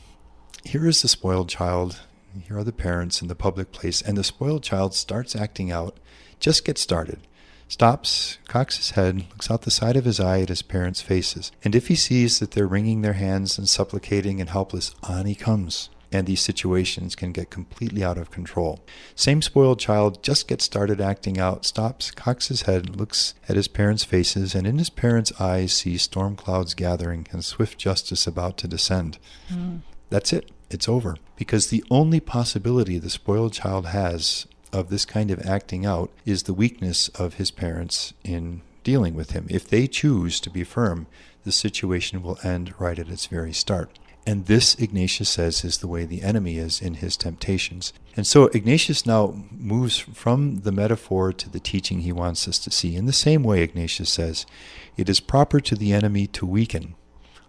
Here 0.64 0.86
is 0.86 1.02
the 1.02 1.08
spoiled 1.08 1.48
child, 1.48 2.00
here 2.46 2.58
are 2.58 2.64
the 2.64 2.72
parents 2.72 3.22
in 3.22 3.28
the 3.28 3.34
public 3.34 3.72
place, 3.72 4.02
and 4.02 4.16
the 4.16 4.24
spoiled 4.24 4.62
child 4.62 4.94
starts 4.94 5.34
acting 5.34 5.70
out, 5.72 5.98
just 6.38 6.64
get 6.64 6.78
started. 6.78 7.20
Stops, 7.68 8.38
cocks 8.48 8.78
his 8.78 8.90
head, 8.90 9.26
looks 9.30 9.50
out 9.50 9.62
the 9.62 9.70
side 9.70 9.96
of 9.96 10.04
his 10.04 10.18
eye 10.18 10.40
at 10.40 10.48
his 10.48 10.62
parents' 10.62 11.00
faces, 11.00 11.52
and 11.64 11.74
if 11.74 11.86
he 11.86 11.94
sees 11.94 12.40
that 12.40 12.50
they're 12.50 12.66
wringing 12.66 13.02
their 13.02 13.12
hands 13.12 13.58
and 13.58 13.68
supplicating 13.68 14.40
and 14.40 14.50
helpless, 14.50 14.92
on 15.04 15.26
he 15.26 15.36
comes 15.36 15.88
and 16.12 16.26
these 16.26 16.40
situations 16.40 17.14
can 17.14 17.32
get 17.32 17.50
completely 17.50 18.02
out 18.02 18.18
of 18.18 18.30
control. 18.30 18.80
Same 19.14 19.42
spoiled 19.42 19.78
child 19.78 20.22
just 20.22 20.48
gets 20.48 20.64
started 20.64 21.00
acting 21.00 21.38
out, 21.38 21.64
stops, 21.64 22.10
cocks 22.10 22.48
his 22.48 22.62
head, 22.62 22.96
looks 22.96 23.34
at 23.48 23.56
his 23.56 23.68
parents' 23.68 24.04
faces, 24.04 24.54
and 24.54 24.66
in 24.66 24.78
his 24.78 24.90
parents' 24.90 25.32
eyes 25.40 25.72
sees 25.72 26.02
storm 26.02 26.36
clouds 26.36 26.74
gathering 26.74 27.26
and 27.30 27.44
swift 27.44 27.78
justice 27.78 28.26
about 28.26 28.56
to 28.58 28.68
descend. 28.68 29.18
Mm. 29.52 29.80
That's 30.08 30.32
it. 30.32 30.50
It's 30.70 30.88
over. 30.88 31.16
Because 31.36 31.68
the 31.68 31.84
only 31.90 32.20
possibility 32.20 32.98
the 32.98 33.10
spoiled 33.10 33.52
child 33.52 33.86
has 33.86 34.46
of 34.72 34.88
this 34.88 35.04
kind 35.04 35.30
of 35.30 35.44
acting 35.44 35.84
out 35.84 36.10
is 36.24 36.44
the 36.44 36.54
weakness 36.54 37.08
of 37.10 37.34
his 37.34 37.50
parents 37.50 38.12
in 38.22 38.62
dealing 38.84 39.14
with 39.14 39.32
him. 39.32 39.46
If 39.48 39.68
they 39.68 39.86
choose 39.86 40.40
to 40.40 40.50
be 40.50 40.64
firm, 40.64 41.06
the 41.44 41.52
situation 41.52 42.22
will 42.22 42.38
end 42.42 42.74
right 42.78 42.98
at 42.98 43.08
its 43.08 43.26
very 43.26 43.52
start. 43.52 43.98
And 44.26 44.46
this, 44.46 44.74
Ignatius 44.74 45.30
says, 45.30 45.64
is 45.64 45.78
the 45.78 45.88
way 45.88 46.04
the 46.04 46.22
enemy 46.22 46.58
is 46.58 46.80
in 46.80 46.94
his 46.94 47.16
temptations. 47.16 47.92
And 48.16 48.26
so 48.26 48.46
Ignatius 48.46 49.06
now 49.06 49.34
moves 49.50 49.98
from 49.98 50.60
the 50.60 50.72
metaphor 50.72 51.32
to 51.32 51.48
the 51.48 51.60
teaching 51.60 52.00
he 52.00 52.12
wants 52.12 52.46
us 52.46 52.58
to 52.60 52.70
see. 52.70 52.96
In 52.96 53.06
the 53.06 53.12
same 53.12 53.42
way, 53.42 53.62
Ignatius 53.62 54.10
says, 54.10 54.44
it 54.96 55.08
is 55.08 55.20
proper 55.20 55.60
to 55.60 55.74
the 55.74 55.92
enemy 55.92 56.26
to 56.28 56.44
weaken. 56.44 56.94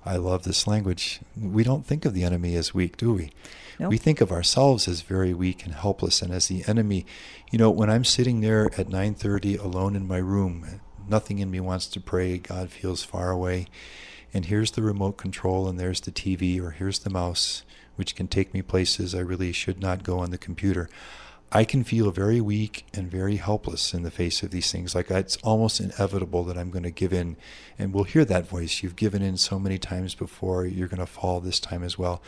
I 0.06 0.16
love 0.16 0.44
this 0.44 0.66
language. 0.66 1.20
We 1.38 1.64
don't 1.64 1.86
think 1.86 2.06
of 2.06 2.14
the 2.14 2.24
enemy 2.24 2.56
as 2.56 2.74
weak, 2.74 2.98
do 2.98 3.14
we? 3.14 3.32
Nope. 3.80 3.90
We 3.90 3.98
think 3.98 4.22
of 4.22 4.32
ourselves 4.32 4.88
as 4.88 5.02
very 5.02 5.34
weak 5.34 5.66
and 5.66 5.76
helpless 5.76 6.22
and 6.22 6.34
as 6.34 6.48
the 6.48 6.64
enemy. 6.68 7.06
You 7.52 7.60
know, 7.60 7.70
when 7.70 7.90
I'm 7.90 8.06
sitting 8.06 8.42
there 8.42 8.66
at 8.78 8.90
9:30 8.90 9.60
alone 9.60 9.96
in 9.96 10.08
my 10.08 10.18
room, 10.18 10.82
nothing 11.08 11.40
in 11.40 11.52
me 11.52 11.60
wants 11.60 11.88
to 11.88 12.00
pray, 12.00 12.38
God 12.38 12.72
feels 12.72 13.04
far 13.04 13.30
away 13.30 13.68
and 14.34 14.46
here's 14.46 14.72
the 14.72 14.82
remote 14.82 15.18
control, 15.18 15.68
and 15.68 15.80
there's 15.80 16.02
the 16.02 16.12
TV, 16.12 16.62
or 16.62 16.72
here's 16.72 17.00
the 17.00 17.10
mouse, 17.10 17.64
which 17.96 18.16
can 18.16 18.28
take 18.28 18.54
me 18.54 18.62
places 18.62 19.14
I 19.14 19.20
really 19.20 19.52
should 19.52 19.82
not 19.82 20.04
go 20.04 20.20
on 20.20 20.32
the 20.32 20.38
computer. 20.38 20.90
I 21.54 21.66
can 21.66 21.84
feel 21.84 22.12
very 22.12 22.40
weak 22.40 22.86
and 22.94 23.12
very 23.12 23.36
helpless 23.36 23.94
in 23.94 24.04
the 24.04 24.12
face 24.12 24.42
of 24.42 24.52
these 24.52 24.72
things. 24.72 24.96
Like 24.96 25.12
it's 25.12 25.36
almost 25.38 25.82
inevitable 25.82 26.46
that 26.46 26.58
I'm 26.58 26.72
going 26.72 26.84
to 26.84 26.92
give 26.92 27.12
in. 27.12 27.36
And 27.78 27.94
we'll 27.94 28.06
hear 28.06 28.24
that 28.24 28.48
voice. 28.48 28.82
You've 28.82 28.96
given 28.96 29.22
in 29.22 29.36
so 29.36 29.60
many 29.60 29.78
times 29.78 30.16
before, 30.16 30.66
you're 30.66 30.88
going 30.88 31.02
to 31.02 31.06
fall 31.06 31.42
this 31.42 31.60
time 31.60 31.84
as 31.84 31.98
well. 31.98 32.22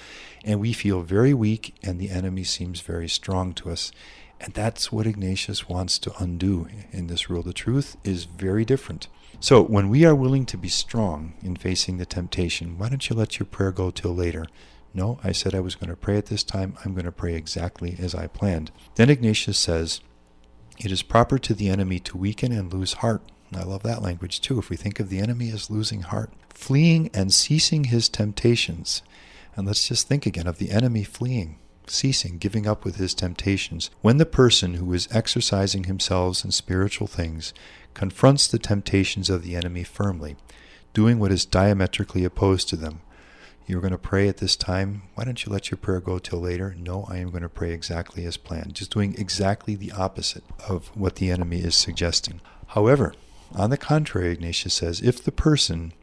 And 0.43 0.59
we 0.59 0.73
feel 0.73 1.03
very 1.03 1.33
weak, 1.33 1.73
and 1.81 1.99
the 1.99 2.09
enemy 2.09 2.43
seems 2.43 2.81
very 2.81 3.07
strong 3.07 3.53
to 3.53 3.69
us. 3.69 3.93
And 4.41 4.53
that's 4.53 4.91
what 4.91 5.07
Ignatius 5.07 5.69
wants 5.69 5.97
to 5.99 6.13
undo 6.21 6.67
in 6.91 7.07
this 7.07 7.29
rule. 7.29 7.43
The 7.43 7.53
truth 7.53 7.95
is 8.03 8.25
very 8.25 8.65
different. 8.65 9.07
So, 9.39 9.61
when 9.61 9.89
we 9.89 10.05
are 10.05 10.15
willing 10.15 10.45
to 10.47 10.57
be 10.57 10.69
strong 10.69 11.33
in 11.41 11.55
facing 11.55 11.97
the 11.97 12.05
temptation, 12.05 12.77
why 12.77 12.89
don't 12.89 13.09
you 13.09 13.15
let 13.15 13.39
your 13.39 13.45
prayer 13.45 13.71
go 13.71 13.91
till 13.91 14.15
later? 14.15 14.45
No, 14.93 15.19
I 15.23 15.31
said 15.31 15.55
I 15.55 15.59
was 15.59 15.75
going 15.75 15.89
to 15.89 15.95
pray 15.95 16.17
at 16.17 16.27
this 16.27 16.43
time. 16.43 16.77
I'm 16.85 16.93
going 16.93 17.05
to 17.05 17.11
pray 17.11 17.33
exactly 17.33 17.95
as 17.99 18.13
I 18.13 18.27
planned. 18.27 18.71
Then 18.95 19.09
Ignatius 19.09 19.57
says, 19.57 20.01
It 20.77 20.91
is 20.91 21.01
proper 21.01 21.39
to 21.39 21.53
the 21.53 21.69
enemy 21.69 21.99
to 21.99 22.17
weaken 22.17 22.51
and 22.51 22.71
lose 22.71 22.93
heart. 22.93 23.23
I 23.55 23.63
love 23.63 23.83
that 23.83 24.01
language 24.01 24.41
too. 24.41 24.59
If 24.59 24.69
we 24.69 24.77
think 24.77 24.99
of 24.99 25.09
the 25.09 25.19
enemy 25.19 25.51
as 25.51 25.69
losing 25.69 26.01
heart, 26.01 26.31
fleeing 26.49 27.09
and 27.13 27.33
ceasing 27.33 27.85
his 27.85 28.09
temptations. 28.09 29.01
And 29.55 29.67
let's 29.67 29.87
just 29.87 30.07
think 30.07 30.25
again 30.25 30.47
of 30.47 30.57
the 30.57 30.71
enemy 30.71 31.03
fleeing, 31.03 31.57
ceasing, 31.87 32.37
giving 32.37 32.65
up 32.65 32.85
with 32.85 32.95
his 32.95 33.13
temptations. 33.13 33.89
When 34.01 34.17
the 34.17 34.25
person 34.25 34.75
who 34.75 34.91
is 34.93 35.07
exercising 35.11 35.83
himself 35.83 36.43
in 36.43 36.51
spiritual 36.51 37.07
things 37.07 37.53
confronts 37.93 38.47
the 38.47 38.59
temptations 38.59 39.29
of 39.29 39.43
the 39.43 39.55
enemy 39.55 39.83
firmly, 39.83 40.35
doing 40.93 41.19
what 41.19 41.31
is 41.31 41.45
diametrically 41.45 42.23
opposed 42.23 42.69
to 42.69 42.75
them, 42.75 43.01
you're 43.65 43.81
going 43.81 43.91
to 43.91 43.97
pray 43.97 44.27
at 44.27 44.37
this 44.37 44.55
time. 44.55 45.03
Why 45.15 45.23
don't 45.23 45.45
you 45.45 45.51
let 45.51 45.71
your 45.71 45.77
prayer 45.77 46.01
go 46.01 46.19
till 46.19 46.39
later? 46.39 46.75
No, 46.77 47.05
I 47.07 47.17
am 47.17 47.29
going 47.29 47.43
to 47.43 47.49
pray 47.49 47.71
exactly 47.71 48.25
as 48.25 48.35
planned, 48.35 48.75
just 48.75 48.91
doing 48.91 49.15
exactly 49.17 49.75
the 49.75 49.93
opposite 49.93 50.43
of 50.67 50.87
what 50.95 51.15
the 51.15 51.31
enemy 51.31 51.61
is 51.61 51.75
suggesting. 51.75 52.41
However, 52.67 53.13
on 53.55 53.69
the 53.69 53.77
contrary, 53.77 54.31
Ignatius 54.31 54.73
says, 54.73 55.01
if 55.01 55.23
the 55.23 55.31
person 55.31 55.93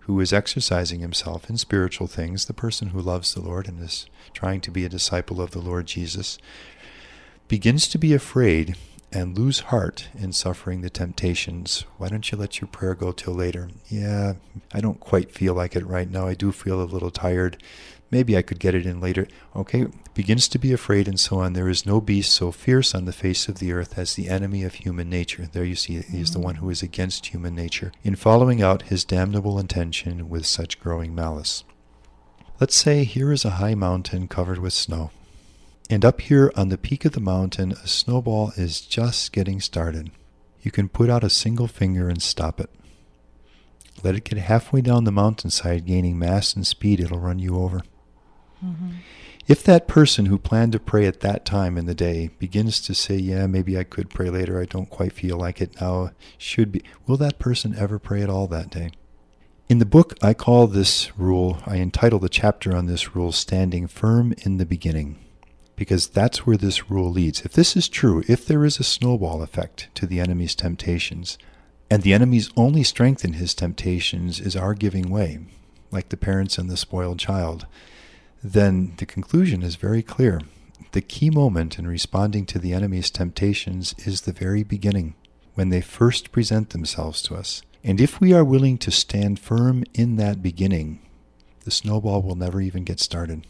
who 0.00 0.20
is 0.20 0.32
exercising 0.32 1.00
himself 1.00 1.50
in 1.50 1.56
spiritual 1.56 2.06
things, 2.06 2.44
the 2.44 2.52
person 2.52 2.88
who 2.88 3.00
loves 3.00 3.34
the 3.34 3.40
Lord 3.40 3.66
and 3.66 3.82
is 3.82 4.06
trying 4.32 4.60
to 4.60 4.70
be 4.70 4.84
a 4.84 4.88
disciple 4.88 5.40
of 5.40 5.50
the 5.50 5.60
Lord 5.60 5.86
Jesus, 5.86 6.38
begins 7.48 7.88
to 7.88 7.98
be 7.98 8.14
afraid 8.14 8.76
and 9.12 9.36
lose 9.36 9.60
heart 9.60 10.08
in 10.16 10.32
suffering 10.32 10.80
the 10.80 10.90
temptations, 10.90 11.84
why 11.98 12.08
don't 12.08 12.30
you 12.30 12.38
let 12.38 12.60
your 12.60 12.68
prayer 12.68 12.94
go 12.94 13.12
till 13.12 13.34
later? 13.34 13.68
Yeah, 13.88 14.34
I 14.72 14.80
don't 14.80 15.00
quite 15.00 15.32
feel 15.32 15.54
like 15.54 15.74
it 15.74 15.86
right 15.86 16.10
now. 16.10 16.26
I 16.26 16.34
do 16.34 16.52
feel 16.52 16.80
a 16.80 16.84
little 16.84 17.10
tired. 17.10 17.62
Maybe 18.10 18.36
I 18.36 18.42
could 18.42 18.58
get 18.58 18.74
it 18.74 18.86
in 18.86 19.00
later. 19.00 19.28
Okay, 19.54 19.86
begins 20.14 20.48
to 20.48 20.58
be 20.58 20.72
afraid 20.72 21.06
and 21.06 21.18
so 21.18 21.38
on. 21.38 21.52
There 21.52 21.68
is 21.68 21.86
no 21.86 22.00
beast 22.00 22.32
so 22.32 22.50
fierce 22.50 22.94
on 22.94 23.04
the 23.04 23.12
face 23.12 23.48
of 23.48 23.58
the 23.58 23.72
earth 23.72 23.96
as 23.96 24.14
the 24.14 24.28
enemy 24.28 24.64
of 24.64 24.74
human 24.74 25.08
nature. 25.08 25.48
There 25.50 25.64
you 25.64 25.76
see, 25.76 26.00
he 26.00 26.20
is 26.20 26.32
the 26.32 26.40
one 26.40 26.56
who 26.56 26.70
is 26.70 26.82
against 26.82 27.26
human 27.26 27.54
nature 27.54 27.92
in 28.02 28.16
following 28.16 28.62
out 28.62 28.82
his 28.82 29.04
damnable 29.04 29.58
intention 29.58 30.28
with 30.28 30.46
such 30.46 30.80
growing 30.80 31.14
malice. 31.14 31.64
Let's 32.60 32.76
say 32.76 33.04
here 33.04 33.32
is 33.32 33.44
a 33.44 33.50
high 33.50 33.74
mountain 33.74 34.28
covered 34.28 34.58
with 34.58 34.72
snow. 34.72 35.10
And 35.90 36.04
up 36.04 36.20
here 36.20 36.52
on 36.54 36.68
the 36.68 36.78
peak 36.78 37.04
of 37.04 37.12
the 37.12 37.20
mountain, 37.20 37.72
a 37.72 37.88
snowball 37.88 38.52
is 38.56 38.80
just 38.80 39.32
getting 39.32 39.60
started. 39.60 40.12
You 40.62 40.70
can 40.70 40.88
put 40.88 41.10
out 41.10 41.24
a 41.24 41.30
single 41.30 41.66
finger 41.66 42.08
and 42.08 42.22
stop 42.22 42.60
it. 42.60 42.70
Let 44.04 44.14
it 44.14 44.22
get 44.22 44.38
halfway 44.38 44.82
down 44.82 45.02
the 45.02 45.10
mountainside, 45.10 45.86
gaining 45.86 46.16
mass 46.16 46.54
and 46.54 46.64
speed, 46.64 47.00
it'll 47.00 47.18
run 47.18 47.40
you 47.40 47.56
over. 47.56 47.82
Mm-hmm. 48.64 48.90
If 49.48 49.64
that 49.64 49.88
person 49.88 50.26
who 50.26 50.38
planned 50.38 50.70
to 50.72 50.78
pray 50.78 51.06
at 51.06 51.20
that 51.20 51.44
time 51.44 51.76
in 51.76 51.86
the 51.86 51.94
day 51.94 52.30
begins 52.38 52.80
to 52.82 52.94
say, 52.94 53.16
Yeah, 53.16 53.48
maybe 53.48 53.76
I 53.76 53.82
could 53.82 54.10
pray 54.10 54.30
later, 54.30 54.60
I 54.60 54.66
don't 54.66 54.88
quite 54.88 55.12
feel 55.12 55.38
like 55.38 55.60
it 55.60 55.80
now, 55.80 56.12
should 56.38 56.70
be, 56.70 56.84
will 57.08 57.16
that 57.16 57.40
person 57.40 57.74
ever 57.76 57.98
pray 57.98 58.22
at 58.22 58.30
all 58.30 58.46
that 58.46 58.70
day? 58.70 58.92
In 59.68 59.78
the 59.78 59.86
book, 59.86 60.14
I 60.22 60.34
call 60.34 60.68
this 60.68 61.10
rule, 61.18 61.58
I 61.66 61.76
entitle 61.76 62.20
the 62.20 62.28
chapter 62.28 62.76
on 62.76 62.86
this 62.86 63.16
rule, 63.16 63.32
Standing 63.32 63.88
Firm 63.88 64.34
in 64.44 64.58
the 64.58 64.66
Beginning 64.66 65.18
because 65.80 66.08
that's 66.08 66.44
where 66.44 66.58
this 66.58 66.90
rule 66.90 67.10
leads. 67.10 67.40
If 67.40 67.54
this 67.54 67.74
is 67.74 67.88
true, 67.88 68.22
if 68.28 68.44
there 68.44 68.66
is 68.66 68.78
a 68.78 68.84
snowball 68.84 69.40
effect 69.40 69.88
to 69.94 70.04
the 70.04 70.20
enemy's 70.20 70.54
temptations, 70.54 71.38
and 71.90 72.02
the 72.02 72.12
enemy's 72.12 72.50
only 72.54 72.82
strength 72.82 73.24
in 73.24 73.32
his 73.32 73.54
temptations 73.54 74.40
is 74.40 74.54
our 74.54 74.74
giving 74.74 75.08
way, 75.08 75.38
like 75.90 76.10
the 76.10 76.18
parents 76.18 76.58
and 76.58 76.68
the 76.68 76.76
spoiled 76.76 77.18
child, 77.18 77.66
then 78.44 78.92
the 78.98 79.06
conclusion 79.06 79.62
is 79.62 79.76
very 79.76 80.02
clear. 80.02 80.42
The 80.92 81.00
key 81.00 81.30
moment 81.30 81.78
in 81.78 81.86
responding 81.86 82.44
to 82.46 82.58
the 82.58 82.74
enemy's 82.74 83.10
temptations 83.10 83.94
is 84.04 84.20
the 84.20 84.32
very 84.32 84.62
beginning, 84.62 85.14
when 85.54 85.70
they 85.70 85.80
first 85.80 86.30
present 86.30 86.70
themselves 86.70 87.22
to 87.22 87.36
us. 87.36 87.62
And 87.82 88.02
if 88.02 88.20
we 88.20 88.34
are 88.34 88.44
willing 88.44 88.76
to 88.76 88.90
stand 88.90 89.40
firm 89.40 89.84
in 89.94 90.16
that 90.16 90.42
beginning, 90.42 91.00
the 91.64 91.70
snowball 91.70 92.20
will 92.20 92.36
never 92.36 92.60
even 92.60 92.84
get 92.84 93.00
started 93.00 93.46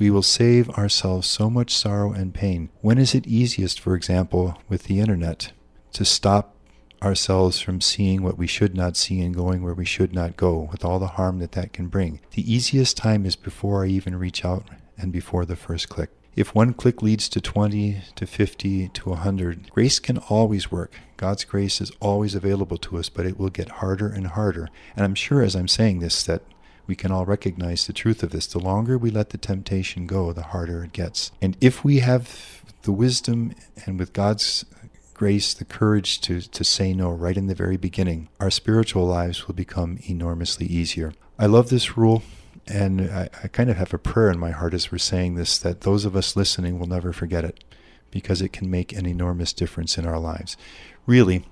we 0.00 0.10
will 0.10 0.22
save 0.22 0.70
ourselves 0.70 1.28
so 1.28 1.50
much 1.50 1.76
sorrow 1.76 2.10
and 2.12 2.32
pain. 2.32 2.70
When 2.80 2.96
is 2.96 3.14
it 3.14 3.26
easiest, 3.26 3.78
for 3.78 3.94
example, 3.94 4.58
with 4.66 4.84
the 4.84 4.98
internet, 4.98 5.52
to 5.92 6.06
stop 6.06 6.56
ourselves 7.02 7.60
from 7.60 7.82
seeing 7.82 8.22
what 8.22 8.38
we 8.38 8.46
should 8.46 8.74
not 8.74 8.96
see 8.96 9.20
and 9.20 9.34
going 9.34 9.62
where 9.62 9.74
we 9.74 9.84
should 9.84 10.14
not 10.14 10.38
go, 10.38 10.68
with 10.72 10.86
all 10.86 10.98
the 10.98 11.06
harm 11.18 11.38
that 11.40 11.52
that 11.52 11.74
can 11.74 11.88
bring? 11.88 12.20
The 12.30 12.50
easiest 12.50 12.96
time 12.96 13.26
is 13.26 13.36
before 13.36 13.84
I 13.84 13.88
even 13.88 14.18
reach 14.18 14.42
out 14.42 14.68
and 14.96 15.12
before 15.12 15.44
the 15.44 15.54
first 15.54 15.90
click. 15.90 16.10
If 16.34 16.54
one 16.54 16.72
click 16.72 17.02
leads 17.02 17.28
to 17.28 17.40
20, 17.40 18.00
to 18.14 18.26
50, 18.26 18.88
to 18.88 19.08
100, 19.10 19.70
grace 19.70 19.98
can 19.98 20.16
always 20.16 20.70
work. 20.72 20.94
God's 21.18 21.44
grace 21.44 21.82
is 21.82 21.92
always 22.00 22.34
available 22.34 22.78
to 22.78 22.96
us, 22.96 23.10
but 23.10 23.26
it 23.26 23.38
will 23.38 23.50
get 23.50 23.68
harder 23.68 24.08
and 24.08 24.28
harder. 24.28 24.70
And 24.96 25.04
I'm 25.04 25.14
sure 25.14 25.42
as 25.42 25.54
I'm 25.54 25.68
saying 25.68 25.98
this 25.98 26.22
that 26.22 26.42
we 26.86 26.96
can 26.96 27.12
all 27.12 27.24
recognize 27.24 27.86
the 27.86 27.92
truth 27.92 28.22
of 28.22 28.30
this. 28.30 28.46
The 28.46 28.58
longer 28.58 28.98
we 28.98 29.10
let 29.10 29.30
the 29.30 29.38
temptation 29.38 30.06
go, 30.06 30.32
the 30.32 30.42
harder 30.42 30.84
it 30.84 30.92
gets. 30.92 31.30
And 31.40 31.56
if 31.60 31.84
we 31.84 32.00
have 32.00 32.62
the 32.82 32.92
wisdom 32.92 33.54
and 33.86 33.98
with 33.98 34.12
God's 34.12 34.64
grace, 35.14 35.52
the 35.52 35.64
courage 35.64 36.20
to, 36.22 36.40
to 36.40 36.64
say 36.64 36.94
no 36.94 37.10
right 37.10 37.36
in 37.36 37.46
the 37.46 37.54
very 37.54 37.76
beginning, 37.76 38.28
our 38.40 38.50
spiritual 38.50 39.06
lives 39.06 39.46
will 39.46 39.54
become 39.54 39.98
enormously 40.08 40.66
easier. 40.66 41.12
I 41.38 41.46
love 41.46 41.68
this 41.68 41.96
rule. 41.96 42.22
And 42.66 43.02
I, 43.02 43.28
I, 43.42 43.48
kind 43.48 43.68
of 43.68 43.76
have 43.76 43.92
a 43.92 43.98
prayer 43.98 44.30
in 44.30 44.38
my 44.38 44.50
heart 44.50 44.74
as 44.74 44.92
we're 44.92 44.98
saying 44.98 45.34
this 45.34 45.58
that 45.58 45.80
those 45.80 46.04
of 46.04 46.14
us 46.14 46.36
listening 46.36 46.78
will 46.78 46.86
never 46.86 47.12
forget 47.12 47.44
it 47.44 47.64
because 48.10 48.42
it 48.42 48.52
can 48.52 48.70
make 48.70 48.92
an 48.92 49.06
enormous 49.06 49.52
difference 49.52 49.98
in 49.98 50.06
our 50.06 50.18
lives. 50.18 50.56
Really, 51.06 51.44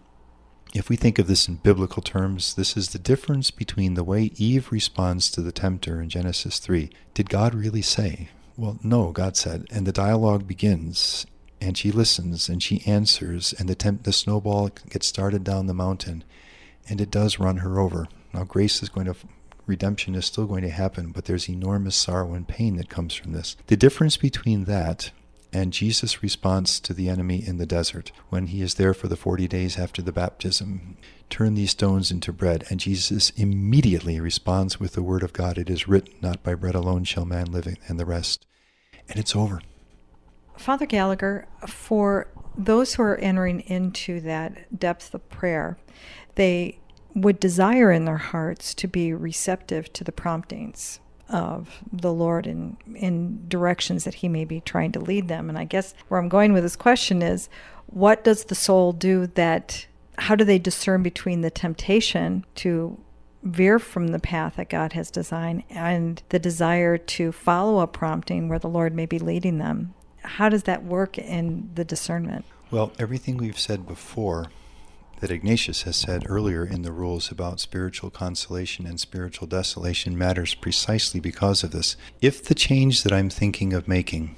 if 0.75 0.89
we 0.89 0.97
think 0.97 1.19
of 1.19 1.27
this 1.27 1.49
in 1.49 1.57
biblical 1.57 2.03
terms, 2.03 2.55
this 2.55 2.77
is 2.77 2.91
the 2.91 2.99
difference 2.99 3.51
between 3.51 3.95
the 3.95 4.05
way 4.05 4.31
Eve 4.37 4.71
responds 4.71 5.31
to 5.31 5.41
the 5.41 5.53
tempter 5.53 6.01
in 6.01 6.09
Genesis 6.09 6.59
3. 6.59 6.91
Did 7.15 7.31
God 7.31 7.55
really 7.55 7.83
say? 7.83 8.29
Well, 8.57 8.79
no, 8.83 9.13
God 9.13 9.37
said. 9.37 9.67
And 9.71 9.87
the 9.87 9.93
dialogue 9.93 10.47
begins, 10.47 11.27
and 11.61 11.79
she 11.79 11.91
listens, 11.91 12.49
and 12.49 12.63
she 12.63 12.83
answers, 12.87 13.55
and 13.59 13.69
the, 13.69 13.75
temp- 13.75 14.03
the 14.03 14.13
snowball 14.13 14.69
gets 14.91 15.07
started 15.07 15.45
down 15.45 15.67
the 15.67 15.75
mountain, 15.75 16.25
and 16.89 17.01
it 17.01 17.11
does 17.11 17.39
run 17.39 17.59
her 17.59 17.79
over. 17.79 18.09
Now, 18.35 18.45
grace 18.45 18.83
is 18.83 18.89
going 18.89 19.07
to, 19.07 19.15
redemption 19.67 20.15
is 20.15 20.27
still 20.27 20.47
going 20.47 20.63
to 20.63 20.71
happen, 20.71 21.13
but 21.13 21.25
there's 21.25 21.49
enormous 21.49 21.97
sorrow 21.97 22.35
and 22.35 22.47
pain 22.47 22.77
that 22.77 22.91
comes 22.91 23.15
from 23.15 23.33
this. 23.33 23.57
The 23.69 23.77
difference 23.77 24.17
between 24.17 24.65
that 24.65 25.13
and 25.53 25.73
Jesus' 25.73 26.23
response 26.23 26.79
to 26.81 26.93
the 26.93 27.09
enemy 27.09 27.43
in 27.47 27.57
the 27.57 27.67
desert 27.67 28.13
when 28.29 28.49
he 28.49 28.61
is 28.61 28.75
there 28.75 28.93
for 28.93 29.09
the 29.09 29.17
40 29.17 29.49
days 29.49 29.79
after 29.79 30.03
the 30.03 30.13
baptism. 30.13 30.97
Turn 31.31 31.55
these 31.55 31.71
stones 31.71 32.11
into 32.11 32.33
bread. 32.33 32.65
And 32.69 32.79
Jesus 32.79 33.31
immediately 33.31 34.21
responds 34.21 34.79
with 34.79 34.93
the 34.93 35.03
word 35.03 35.23
of 35.23 35.33
God 35.33 35.57
It 35.57 35.71
is 35.71 35.89
written, 35.89 36.15
Not 36.21 36.43
by 36.43 36.55
bread 36.55 36.75
alone 36.75 37.05
shall 37.05 37.25
man 37.25 37.51
live, 37.51 37.67
and 37.87 37.99
the 37.99 38.05
rest. 38.05 38.47
And 39.09 39.19
it's 39.19 39.35
over. 39.35 39.63
Father 40.57 40.87
Gallagher, 40.87 41.47
for 41.67 42.29
those 42.57 42.95
who 42.95 43.03
are 43.03 43.17
entering 43.17 43.61
into 43.61 44.21
that 44.21 44.79
depth 44.79 45.15
of 45.15 45.29
prayer, 45.31 45.79
they 46.35 46.79
would 47.15 47.41
desire 47.41 47.91
in 47.91 48.05
their 48.05 48.19
hearts 48.19 48.75
to 48.75 48.87
be 48.87 49.13
receptive 49.13 49.93
to 49.95 50.05
the 50.05 50.13
promptings 50.13 51.01
of 51.29 51.83
the 51.93 52.13
Lord 52.13 52.47
in 52.47 52.77
in 52.95 53.49
directions 53.49 54.05
that 54.05 54.15
He 54.15 54.29
may 54.29 54.45
be 54.45 54.61
trying 54.61 54.93
to 54.93 55.01
lead 55.01 55.29
them. 55.29 55.49
And 55.49 55.59
I 55.59 55.65
guess 55.65 55.95
where 56.09 56.21
I'm 56.21 56.29
going 56.29 56.53
with 56.53 56.63
this 56.63 56.77
question 56.77 57.23
is, 57.23 57.49
what 57.87 58.25
does 58.25 58.45
the 58.45 58.55
soul 58.55 58.93
do 58.93 59.27
that? 59.29 59.87
How 60.19 60.35
do 60.35 60.45
they 60.45 60.59
discern 60.59 61.03
between 61.03 61.43
the 61.43 61.51
temptation 61.51 62.45
to 62.57 62.99
veer 63.45 63.79
from 63.79 64.09
the 64.09 64.19
path 64.19 64.57
that 64.57 64.69
God 64.69 64.93
has 64.95 65.11
designed 65.11 65.63
and 65.71 66.23
the 66.31 66.39
desire 66.39 66.99
to 66.99 67.31
follow 67.31 67.81
a 67.81 67.87
prompting 67.87 68.49
where 68.49 68.59
the 68.59 68.69
Lord 68.69 68.95
may 68.95 69.07
be 69.07 69.19
leading 69.19 69.59
them? 69.59 69.95
How 70.23 70.49
does 70.49 70.65
that 70.65 70.85
work 70.85 71.19
in 71.19 71.71
the 71.75 71.85
discernment? 71.85 72.45
Well, 72.71 72.93
everything 72.99 73.37
we've 73.37 73.59
said 73.59 73.87
before 73.87 74.47
that 75.21 75.31
Ignatius 75.31 75.83
has 75.83 75.97
said 75.97 76.25
earlier 76.29 76.65
in 76.65 76.83
the 76.83 76.93
rules 76.93 77.31
about 77.31 77.61
spiritual 77.61 78.11
consolation 78.11 78.87
and 78.87 79.01
spiritual 79.01 79.47
desolation 79.47 80.17
matters 80.17 80.55
precisely 80.55 81.21
because 81.21 81.65
of 81.65 81.73
this. 81.73 81.97
If 82.21 82.45
the 82.45 82.55
change 82.55 83.03
that 83.03 83.13
I'm 83.13 83.31
thinking 83.31 83.73
of 83.73 83.89
making 83.89 84.37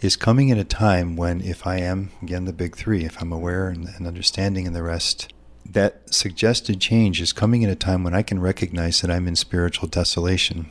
is 0.00 0.16
coming 0.16 0.50
at 0.50 0.58
a 0.58 0.64
time 0.64 1.16
when, 1.16 1.40
if 1.40 1.66
I 1.66 1.76
am, 1.78 2.10
again, 2.20 2.44
the 2.44 2.52
big 2.52 2.76
three, 2.76 3.04
if 3.04 3.20
I'm 3.20 3.32
aware 3.32 3.68
and, 3.68 3.88
and 3.88 4.06
understanding 4.06 4.66
and 4.66 4.74
the 4.74 4.82
rest, 4.82 5.32
that 5.64 6.12
suggested 6.12 6.80
change 6.80 7.20
is 7.20 7.32
coming 7.32 7.64
at 7.64 7.70
a 7.70 7.76
time 7.76 8.02
when 8.04 8.14
I 8.14 8.22
can 8.22 8.40
recognize 8.40 9.00
that 9.00 9.10
I'm 9.10 9.28
in 9.28 9.36
spiritual 9.36 9.88
desolation, 9.88 10.68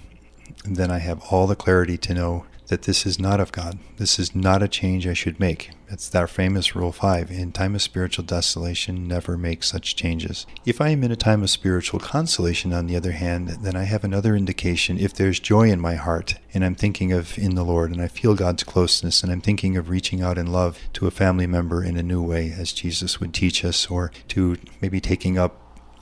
then 0.65 0.91
I 0.91 0.99
have 0.99 1.21
all 1.31 1.47
the 1.47 1.55
clarity 1.55 1.97
to 1.99 2.13
know 2.13 2.45
that 2.67 2.83
this 2.83 3.05
is 3.05 3.19
not 3.19 3.39
of 3.39 3.51
God. 3.51 3.79
This 3.97 4.19
is 4.19 4.35
not 4.35 4.63
a 4.63 4.67
change 4.67 5.07
I 5.07 5.13
should 5.13 5.39
make. 5.39 5.71
It's 5.91 6.07
that 6.09 6.29
famous 6.29 6.73
Rule 6.73 6.93
5 6.93 7.29
in 7.31 7.51
time 7.51 7.75
of 7.75 7.81
spiritual 7.81 8.23
desolation, 8.23 9.09
never 9.09 9.37
make 9.37 9.61
such 9.61 9.97
changes. 9.97 10.45
If 10.65 10.79
I 10.79 10.89
am 10.89 11.03
in 11.03 11.11
a 11.11 11.17
time 11.17 11.43
of 11.43 11.49
spiritual 11.49 11.99
consolation, 11.99 12.71
on 12.71 12.87
the 12.87 12.95
other 12.95 13.11
hand, 13.11 13.49
then 13.61 13.75
I 13.75 13.83
have 13.83 14.05
another 14.05 14.33
indication. 14.33 14.97
If 14.97 15.13
there's 15.13 15.39
joy 15.39 15.69
in 15.69 15.81
my 15.81 15.95
heart 15.95 16.35
and 16.53 16.63
I'm 16.63 16.75
thinking 16.75 17.11
of 17.11 17.37
in 17.37 17.55
the 17.55 17.65
Lord 17.65 17.91
and 17.91 18.01
I 18.01 18.07
feel 18.07 18.35
God's 18.35 18.63
closeness 18.63 19.21
and 19.21 19.31
I'm 19.31 19.41
thinking 19.41 19.75
of 19.75 19.89
reaching 19.89 20.21
out 20.21 20.37
in 20.37 20.47
love 20.47 20.79
to 20.93 21.07
a 21.07 21.11
family 21.11 21.45
member 21.45 21.83
in 21.83 21.97
a 21.97 22.03
new 22.03 22.23
way, 22.23 22.53
as 22.57 22.71
Jesus 22.71 23.19
would 23.19 23.33
teach 23.33 23.65
us, 23.65 23.87
or 23.87 24.11
to 24.29 24.57
maybe 24.79 25.01
taking 25.01 25.37
up 25.37 25.57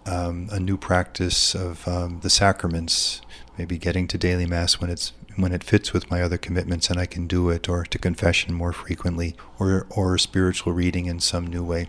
um, 0.05 0.50
a 0.51 0.60
new 0.60 0.77
practice 0.77 1.55
of 1.55 1.88
um, 1.88 2.19
the 2.22 2.29
sacraments, 2.29 3.22
maybe 3.58 3.79
getting 3.79 4.08
to 4.08 4.17
daily 4.17 4.46
mass 4.46 4.79
when 4.79 4.91
it's 4.91 5.13
when 5.41 5.53
it 5.53 5.63
fits 5.63 5.93
with 5.93 6.10
my 6.12 6.22
other 6.22 6.38
commitments 6.38 6.89
and 6.89 7.00
I 7.00 7.05
can 7.05 7.27
do 7.27 7.50
it, 7.50 7.69
or 7.69 7.84
to 7.84 7.98
confession 7.98 8.53
more 8.53 8.74
frequently, 8.74 9.36
or 9.60 9.88
or 9.89 10.17
spiritual 10.17 10.74
reading 10.74 11.05
in 11.05 11.19
some 11.19 11.48
new 11.48 11.63
way, 11.63 11.88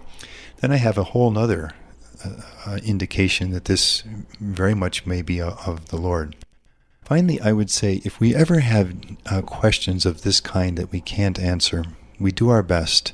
then 0.61 0.73
I 0.73 0.77
have 0.77 0.99
a 0.99 1.05
whole 1.05 1.37
other 1.39 1.73
uh, 2.25 2.43
uh, 2.67 2.79
indication 2.85 3.51
that 3.51 3.65
this 3.65 4.03
very 4.41 4.75
much 4.75 5.07
may 5.07 5.23
be 5.23 5.39
a, 5.39 5.49
of 5.67 5.89
the 5.89 5.97
Lord. 5.97 6.37
Finally, 7.03 7.41
I 7.41 7.53
would 7.53 7.71
say 7.71 8.01
if 8.05 8.21
we 8.21 8.35
ever 8.35 8.61
have 8.61 8.95
uh, 9.27 9.43
questions 9.43 10.07
of 10.07 10.23
this 10.23 10.41
kind 10.41 10.79
that 10.79 10.93
we 10.93 11.01
can't 11.01 11.41
answer, 11.41 11.85
we 12.21 12.31
do 12.31 12.51
our 12.51 12.63
best. 12.63 13.13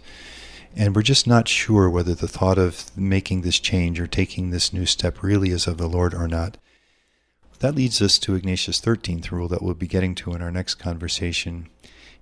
And 0.79 0.95
we're 0.95 1.01
just 1.01 1.27
not 1.27 1.49
sure 1.49 1.89
whether 1.89 2.15
the 2.15 2.29
thought 2.29 2.59
of 2.59 2.95
making 2.95 3.41
this 3.41 3.59
change 3.59 3.99
or 3.99 4.07
taking 4.07 4.51
this 4.51 4.75
new 4.75 4.85
step 4.85 5.23
really 5.23 5.49
is 5.49 5.67
of 5.67 5.79
the 5.79 5.89
Lord 5.89 6.13
or 6.13 6.29
not. 6.29 6.59
That 7.61 7.75
leads 7.75 8.03
us 8.03 8.19
to 8.19 8.35
Ignatius' 8.35 8.81
13th 8.81 9.31
rule 9.31 9.49
that 9.49 9.63
we'll 9.63 9.75
be 9.75 9.87
getting 9.87 10.15
to 10.17 10.33
in 10.35 10.43
our 10.43 10.51
next 10.51 10.75
conversation, 10.75 11.69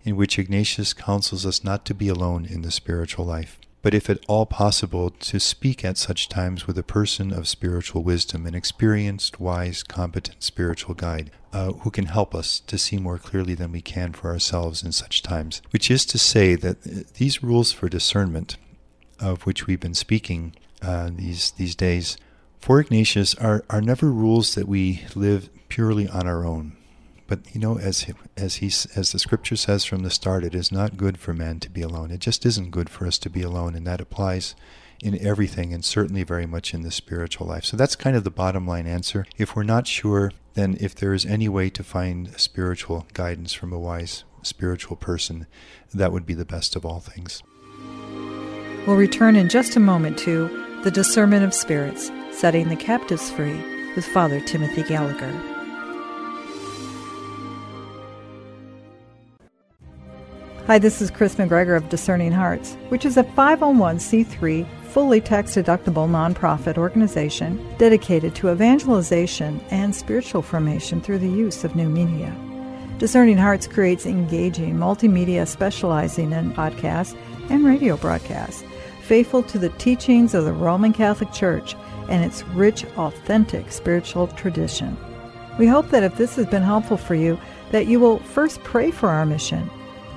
in 0.05 0.15
which 0.15 0.39
Ignatius 0.39 0.93
counsels 0.93 1.45
us 1.45 1.65
not 1.65 1.85
to 1.87 1.95
be 1.95 2.09
alone 2.09 2.47
in 2.47 2.63
the 2.63 2.71
spiritual 2.71 3.25
life, 3.25 3.59
but 3.83 3.95
if 3.95 4.09
at 4.09 4.25
all 4.29 4.47
possible, 4.47 5.11
to 5.11 5.41
speak 5.41 5.85
at 5.85 5.99
such 5.99 6.29
times 6.29 6.67
with 6.67 6.79
a 6.79 6.85
person 6.85 7.33
of 7.33 7.49
spiritual 7.49 8.03
wisdom, 8.03 8.47
an 8.47 8.55
experienced, 8.55 9.41
wise, 9.41 9.83
competent 9.83 10.43
spiritual 10.43 10.95
guide, 10.95 11.33
uh, 11.53 11.73
who 11.73 11.91
can 11.91 12.07
help 12.07 12.35
us 12.35 12.61
to 12.61 12.79
see 12.79 12.97
more 12.99 13.19
clearly 13.19 13.55
than 13.55 13.73
we 13.73 13.81
can 13.83 14.13
for 14.13 14.31
ourselves 14.31 14.83
in 14.83 14.93
such 14.93 15.23
times. 15.23 15.61
Which 15.71 15.91
is 15.91 16.07
to 16.07 16.19
say 16.19 16.55
that 16.55 16.79
uh, 16.87 17.01
these 17.19 17.43
rules 17.43 17.73
for 17.73 17.89
discernment, 17.89 18.57
of 19.19 19.43
which 19.47 19.67
we've 19.67 19.81
been 19.81 19.95
speaking 19.95 20.55
uh, 20.81 21.11
these 21.13 21.51
these 21.53 21.75
days, 21.75 22.17
for 22.65 22.81
Ignatius 22.81 23.35
are, 23.35 23.63
are 23.69 23.83
never 23.83 24.11
rules 24.11 24.55
that 24.55 24.67
we 24.67 25.03
live 25.15 25.51
purely 25.69 26.09
on 26.09 26.27
our 26.27 26.47
own. 26.47 26.75
But 27.27 27.41
you 27.53 27.61
know, 27.61 27.79
as 27.79 28.07
as 28.39 28.57
he 28.57 28.69
as 28.69 29.13
the 29.13 29.19
scripture 29.19 29.57
says 29.57 29.85
from 29.85 30.03
the 30.03 30.09
start, 30.09 30.45
it 30.45 30.55
is 30.55 30.73
not 30.73 30.97
good 30.97 31.19
for 31.19 31.35
man 31.35 31.61
to 31.61 31.69
be 31.69 31.83
alone. 31.83 32.11
It 32.11 32.21
just 32.21 32.47
isn't 32.47 32.71
good 32.71 32.89
for 32.89 33.07
us 33.07 33.19
to 33.19 33.29
be 33.29 33.43
alone, 33.43 33.75
and 33.75 33.87
that 33.87 34.01
applies 34.01 34.55
in 35.03 35.19
everything, 35.21 35.75
and 35.75 35.85
certainly 35.85 36.23
very 36.23 36.47
much 36.47 36.73
in 36.73 36.81
the 36.81 36.91
spiritual 36.91 37.47
life. 37.47 37.67
So 37.67 37.77
that's 37.77 37.97
kind 37.97 38.17
of 38.17 38.25
the 38.25 38.31
bottom 38.31 38.67
line 38.67 38.87
answer. 38.87 39.27
If 39.37 39.55
we're 39.55 39.63
not 39.63 39.87
sure, 39.87 40.33
then 40.55 40.79
if 40.81 40.95
there 40.95 41.13
is 41.13 41.27
any 41.27 41.51
way 41.51 41.69
to 41.69 41.85
find 41.85 42.33
spiritual 42.41 43.07
guidance 43.13 43.53
from 43.53 43.75
a 43.75 43.79
wise 43.79 44.25
spiritual 44.41 44.97
person, 44.97 45.47
that 45.93 46.13
would 46.13 46.25
be 46.25 46.35
the 46.35 46.47
best 46.47 46.77
of 46.77 46.87
all 46.87 47.01
things. 47.01 47.43
We'll 48.87 48.97
return 48.97 49.37
in 49.37 49.51
just 49.51 49.77
a 49.77 49.81
moment 49.81 50.19
to 50.21 50.81
the 50.83 50.91
discernment 50.91 51.45
of 51.45 51.53
spirits 51.53 52.11
Setting 52.37 52.69
the 52.69 52.75
Captives 52.75 53.31
Free 53.31 53.63
with 53.95 54.05
Father 54.05 54.41
Timothy 54.41 54.83
Gallagher. 54.83 55.33
Hi, 60.67 60.79
this 60.81 61.01
is 61.01 61.13
Kris 61.13 61.37
McGregor 61.37 61.77
of 61.77 61.89
Discerning 61.89 62.33
Hearts, 62.33 62.75
which 62.89 63.05
is 63.05 63.17
a 63.17 63.23
501c3 63.23 64.67
fully 64.87 65.21
tax 65.21 65.55
deductible 65.55 66.09
nonprofit 66.09 66.77
organization 66.77 67.65
dedicated 67.79 68.35
to 68.35 68.51
evangelization 68.51 69.61
and 69.71 69.95
spiritual 69.95 70.43
formation 70.43 71.01
through 71.01 71.21
the 71.21 71.29
use 71.29 71.63
of 71.63 71.77
new 71.77 71.89
media. 71.89 72.35
Discerning 72.99 73.39
Hearts 73.39 73.69
creates 73.69 74.07
engaging 74.07 74.75
multimedia 74.75 75.47
specializing 75.47 76.33
in 76.33 76.53
podcasts 76.53 77.17
and 77.49 77.65
radio 77.65 77.97
broadcasts, 77.97 78.65
faithful 79.03 79.45
to 79.45 79.59
the 79.59 79.69
teachings 79.71 80.35
of 80.35 80.45
the 80.45 80.53
Roman 80.53 80.93
Catholic 80.93 81.33
Church 81.33 81.77
and 82.09 82.25
its 82.25 82.43
rich, 82.49 82.85
authentic 82.97 83.71
spiritual 83.73 84.29
tradition. 84.29 84.97
We 85.59 85.67
hope 85.67 85.89
that 85.91 86.03
if 86.03 86.17
this 86.17 86.37
has 86.37 86.47
been 86.47 86.63
helpful 86.63 86.97
for 86.97 87.15
you, 87.15 87.39
that 87.71 87.87
you 87.87 88.01
will 88.01 88.19
first 88.19 88.63
pray 88.65 88.91
for 88.91 89.09
our 89.09 89.25
mission. 89.25 89.71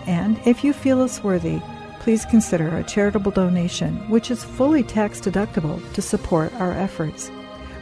And 0.06 0.40
if 0.46 0.64
you 0.64 0.74
feel 0.74 1.02
us 1.02 1.24
worthy, 1.24 1.62
please 2.00 2.26
consider 2.26 2.78
a 2.78 2.84
charitable 2.84 3.32
donation, 3.32 3.98
which 4.10 4.32
is 4.32 4.44
fully 4.44 4.82
tax 4.84 5.20
deductible 5.20 5.82
to 5.94 6.02
support 6.02 6.54
our 6.56 6.72
efforts. 6.72 7.30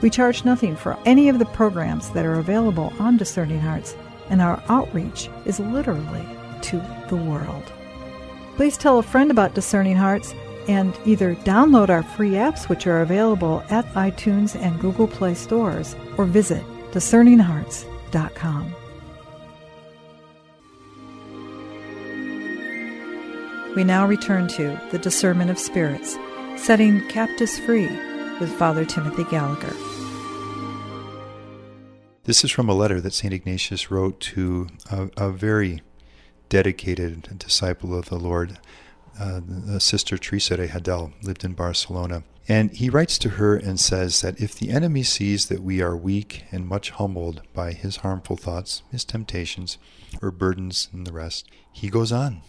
We 0.02 0.10
charge 0.10 0.44
nothing 0.44 0.76
for 0.76 0.98
any 1.06 1.30
of 1.30 1.40
the 1.40 1.46
programs 1.46 2.10
that 2.12 2.26
are 2.26 2.40
available 2.40 2.92
on 3.00 3.18
Discerning 3.18 3.60
Hearts, 3.60 3.96
and 4.30 4.42
our 4.42 4.62
outreach 4.68 5.30
is 5.46 5.60
literally 5.60 6.26
to 6.64 6.78
the 7.10 7.16
world. 7.16 7.72
Please 8.56 8.78
tell 8.78 9.00
a 9.00 9.04
friend 9.04 9.32
about 9.32 9.54
Discerning 9.54 9.96
Hearts 9.96 10.34
and 10.68 10.98
either 11.06 11.36
download 11.36 11.90
our 11.90 12.04
free 12.04 12.32
apps, 12.32 12.68
which 12.70 12.88
are 12.88 13.02
available 13.02 13.64
at 13.70 13.86
iTunes 13.94 14.56
and 14.56 14.80
Google 14.80 15.08
Play 15.08 15.34
stores, 15.34 15.96
or 16.18 16.26
visit 16.26 16.64
discerninghearts.com. 16.92 18.76
We 23.76 23.84
now 23.84 24.08
return 24.08 24.48
to 24.50 24.80
the 24.92 24.98
discernment 24.98 25.52
of 25.52 25.60
spirits, 25.60 26.18
setting 26.56 27.06
captives 27.10 27.60
free 27.60 27.90
with 28.40 28.50
Father 28.58 28.86
Timothy 28.86 29.26
Gallagher. 29.26 29.76
This 32.24 32.44
is 32.44 32.52
from 32.52 32.70
a 32.70 32.74
letter 32.74 33.02
that 33.02 33.14
St. 33.14 33.34
Ignatius 33.34 33.92
wrote 33.92 34.20
to 34.22 34.68
a, 34.90 35.10
a 35.18 35.30
very 35.30 35.82
dedicated 36.50 37.38
disciple 37.38 37.98
of 37.98 38.10
the 38.10 38.18
Lord, 38.18 38.58
uh, 39.20 39.80
sister 39.80 40.18
Teresa 40.18 40.58
Rejadell 40.58 41.14
lived 41.24 41.44
in 41.44 41.54
Barcelona. 41.54 42.24
And 42.48 42.72
he 42.72 42.92
writes 42.92 43.18
to 43.20 43.30
her 43.30 43.56
and 43.56 43.80
says 43.80 44.22
that 44.22 44.40
if 44.40 44.54
the 44.54 44.70
enemy 44.70 45.02
sees 45.02 45.48
that 45.48 45.64
we 45.64 45.82
are 45.82 45.98
weak 45.98 46.44
and 46.52 46.68
much 46.68 46.92
humbled 46.92 47.42
by 47.54 47.74
his 47.74 47.98
harmful 47.98 48.38
thoughts, 48.38 48.84
his 48.92 49.04
temptations, 49.04 49.80
or 50.22 50.30
burdens, 50.30 50.90
and 50.94 51.08
the 51.08 51.12
rest, 51.12 51.50
he 51.72 51.90
goes 51.90 52.12
on 52.12 52.44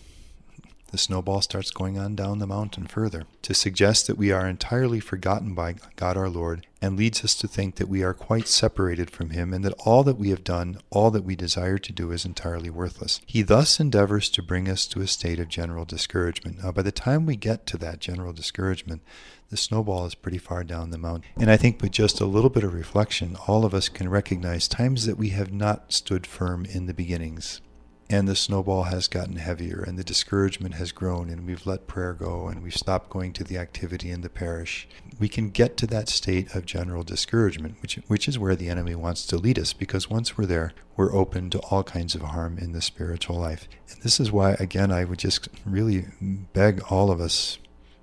the 0.93 0.99
snowball 0.99 1.41
starts 1.41 1.71
going 1.71 1.99
on 1.99 2.15
down 2.15 2.39
the 2.39 2.47
mountain 2.47 2.87
further 2.87 3.25
to 3.43 3.55
suggest 3.55 4.07
that 4.07 4.17
we 4.17 4.31
are 4.31 4.47
entirely 4.47 5.01
forgotten 5.01 5.55
by 5.55 5.75
God 5.97 6.17
our 6.17 6.29
Lord 6.29 6.67
and 6.81 6.97
leads 6.97 7.25
us 7.25 7.35
to 7.37 7.49
think 7.49 7.77
that 7.77 7.89
we 7.89 8.03
are 8.03 8.15
quite 8.15 8.47
separated 8.47 9.11
from 9.11 9.31
Him 9.31 9.53
and 9.53 9.65
that 9.65 9.73
all 9.85 10.05
that 10.05 10.19
we 10.19 10.31
have 10.31 10.45
done, 10.45 10.79
all 10.91 11.11
that 11.11 11.25
we 11.25 11.35
desire 11.35 11.79
to 11.79 11.93
do, 11.93 12.13
is 12.13 12.25
entirely 12.25 12.71
worthless. 12.71 13.21
He 13.27 13.43
thus 13.43 13.81
endeavors 13.81 14.29
to 14.31 14.43
bring 14.43 14.69
us 14.69 14.87
to 14.89 15.01
a 15.01 15.07
state 15.07 15.41
of 15.41 15.49
general 15.49 15.85
discouragement. 15.85 16.63
Now, 16.63 16.73
by 16.73 16.83
the 16.83 16.93
time 16.93 17.27
we 17.27 17.37
get 17.37 17.67
to 17.67 17.79
that 17.79 17.99
general 17.99 18.33
discouragement, 18.33 19.03
the 19.49 19.57
snowball 19.57 20.07
is 20.07 20.15
pretty 20.15 20.39
far 20.39 20.65
down 20.65 20.91
the 20.91 20.99
mountain. 20.99 21.31
And 21.37 21.51
I 21.51 21.57
think 21.57 21.81
with 21.81 21.93
just 21.93 22.21
a 22.21 22.27
little 22.27 22.51
bit 22.51 22.65
of 22.65 22.75
reflection, 22.75 23.37
all 23.47 23.65
of 23.65 23.75
us 23.75 23.89
can 23.89 24.09
recognize 24.09 24.69
times 24.69 25.07
that 25.07 25.19
we 25.19 25.31
have 25.31 25.53
not 25.53 25.93
stood 25.93 26.27
firm 26.27 26.65
in 26.65 26.87
the 26.87 26.95
beginnings 26.95 27.61
and 28.09 28.29
the 28.29 28.37
snowball 28.37 28.85
has 28.85 29.09
gotten 29.09 29.37
heavier 29.37 29.83
and 29.87 29.99
the 29.99 30.05
discouragement 30.05 30.75
has 30.75 30.93
grown 30.93 31.29
and 31.29 31.47
we've 31.47 31.67
let 31.67 31.87
prayer 31.87 32.13
go 32.13 32.47
and 32.47 32.63
we've 32.63 32.77
stopped 32.77 33.11
going 33.11 33.33
to 33.33 33.45
the 33.45 33.59
activity 33.59 34.11
in 34.11 34.21
the 34.21 34.29
parish 34.29 34.89
we 35.19 35.29
can 35.29 35.51
get 35.51 35.77
to 35.77 35.87
that 35.87 36.09
state 36.09 36.55
of 36.55 36.65
general 36.65 37.03
discouragement 37.03 37.77
which 37.83 37.97
which 38.07 38.29
is 38.29 38.39
where 38.39 38.55
the 38.57 38.69
enemy 38.69 38.95
wants 38.95 39.27
to 39.27 39.37
lead 39.37 39.59
us 39.59 39.73
because 39.73 40.09
once 40.11 40.39
we're 40.39 40.47
there 40.47 40.73
we're 40.97 41.15
open 41.15 41.51
to 41.51 41.59
all 41.71 41.83
kinds 41.83 42.15
of 42.15 42.23
harm 42.23 42.59
in 42.59 42.73
the 42.73 42.81
spiritual 42.81 43.37
life. 43.37 43.69
And 43.91 44.03
this 44.03 44.19
is 44.19 44.33
why 44.33 44.53
again 44.53 44.91
I 44.91 45.05
would 45.05 45.19
just 45.19 45.49
really 45.65 46.07
beg 46.21 46.83
all 46.91 47.11
of 47.11 47.21
us 47.21 47.59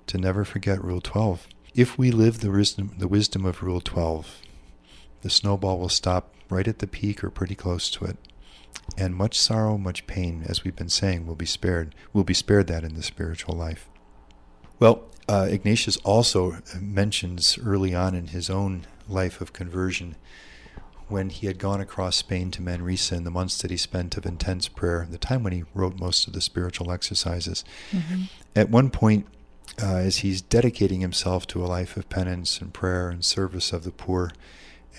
to 0.06 0.18
never 0.18 0.44
forget 0.44 0.84
rule 0.84 1.00
12 1.00 1.48
if 1.74 1.98
we 1.98 2.10
live 2.10 2.40
the 2.40 2.50
wisdom 2.50 2.94
the 2.98 3.08
wisdom 3.08 3.44
of 3.44 3.62
rule 3.62 3.80
12 3.80 4.42
the 5.22 5.30
snowball 5.30 5.78
will 5.78 5.88
stop 5.88 6.34
right 6.50 6.68
at 6.68 6.78
the 6.78 6.86
peak 6.86 7.24
or 7.24 7.30
pretty 7.30 7.54
close 7.54 7.90
to 7.90 8.04
it 8.04 8.18
and 8.96 9.14
much 9.14 9.38
sorrow, 9.38 9.78
much 9.78 10.06
pain, 10.06 10.44
as 10.46 10.64
we've 10.64 10.76
been 10.76 10.88
saying, 10.88 11.26
will 11.26 11.34
be 11.34 11.46
spared. 11.46 11.94
Will 12.12 12.24
be 12.24 12.34
spared 12.34 12.66
that 12.68 12.84
in 12.84 12.94
the 12.94 13.02
spiritual 13.02 13.54
life. 13.54 13.88
Well, 14.78 15.04
uh, 15.28 15.48
Ignatius 15.50 15.96
also 15.98 16.58
mentions 16.78 17.58
early 17.64 17.94
on 17.94 18.14
in 18.14 18.28
his 18.28 18.50
own 18.50 18.86
life 19.08 19.40
of 19.40 19.52
conversion 19.52 20.16
when 21.08 21.30
he 21.30 21.46
had 21.46 21.58
gone 21.58 21.80
across 21.80 22.16
Spain 22.16 22.50
to 22.50 22.62
Manresa 22.62 23.14
in 23.14 23.24
the 23.24 23.30
months 23.30 23.60
that 23.60 23.70
he 23.70 23.76
spent 23.76 24.16
of 24.16 24.24
intense 24.24 24.68
prayer, 24.68 25.06
the 25.08 25.18
time 25.18 25.42
when 25.42 25.52
he 25.52 25.64
wrote 25.74 25.98
most 25.98 26.26
of 26.26 26.32
the 26.32 26.40
spiritual 26.40 26.90
exercises. 26.90 27.64
Mm-hmm. 27.90 28.22
At 28.56 28.70
one 28.70 28.90
point, 28.90 29.26
uh, 29.82 29.96
as 29.96 30.18
he's 30.18 30.40
dedicating 30.40 31.00
himself 31.00 31.46
to 31.48 31.64
a 31.64 31.66
life 31.66 31.96
of 31.96 32.08
penance 32.08 32.60
and 32.60 32.72
prayer 32.72 33.08
and 33.08 33.24
service 33.24 33.72
of 33.72 33.84
the 33.84 33.90
poor, 33.90 34.30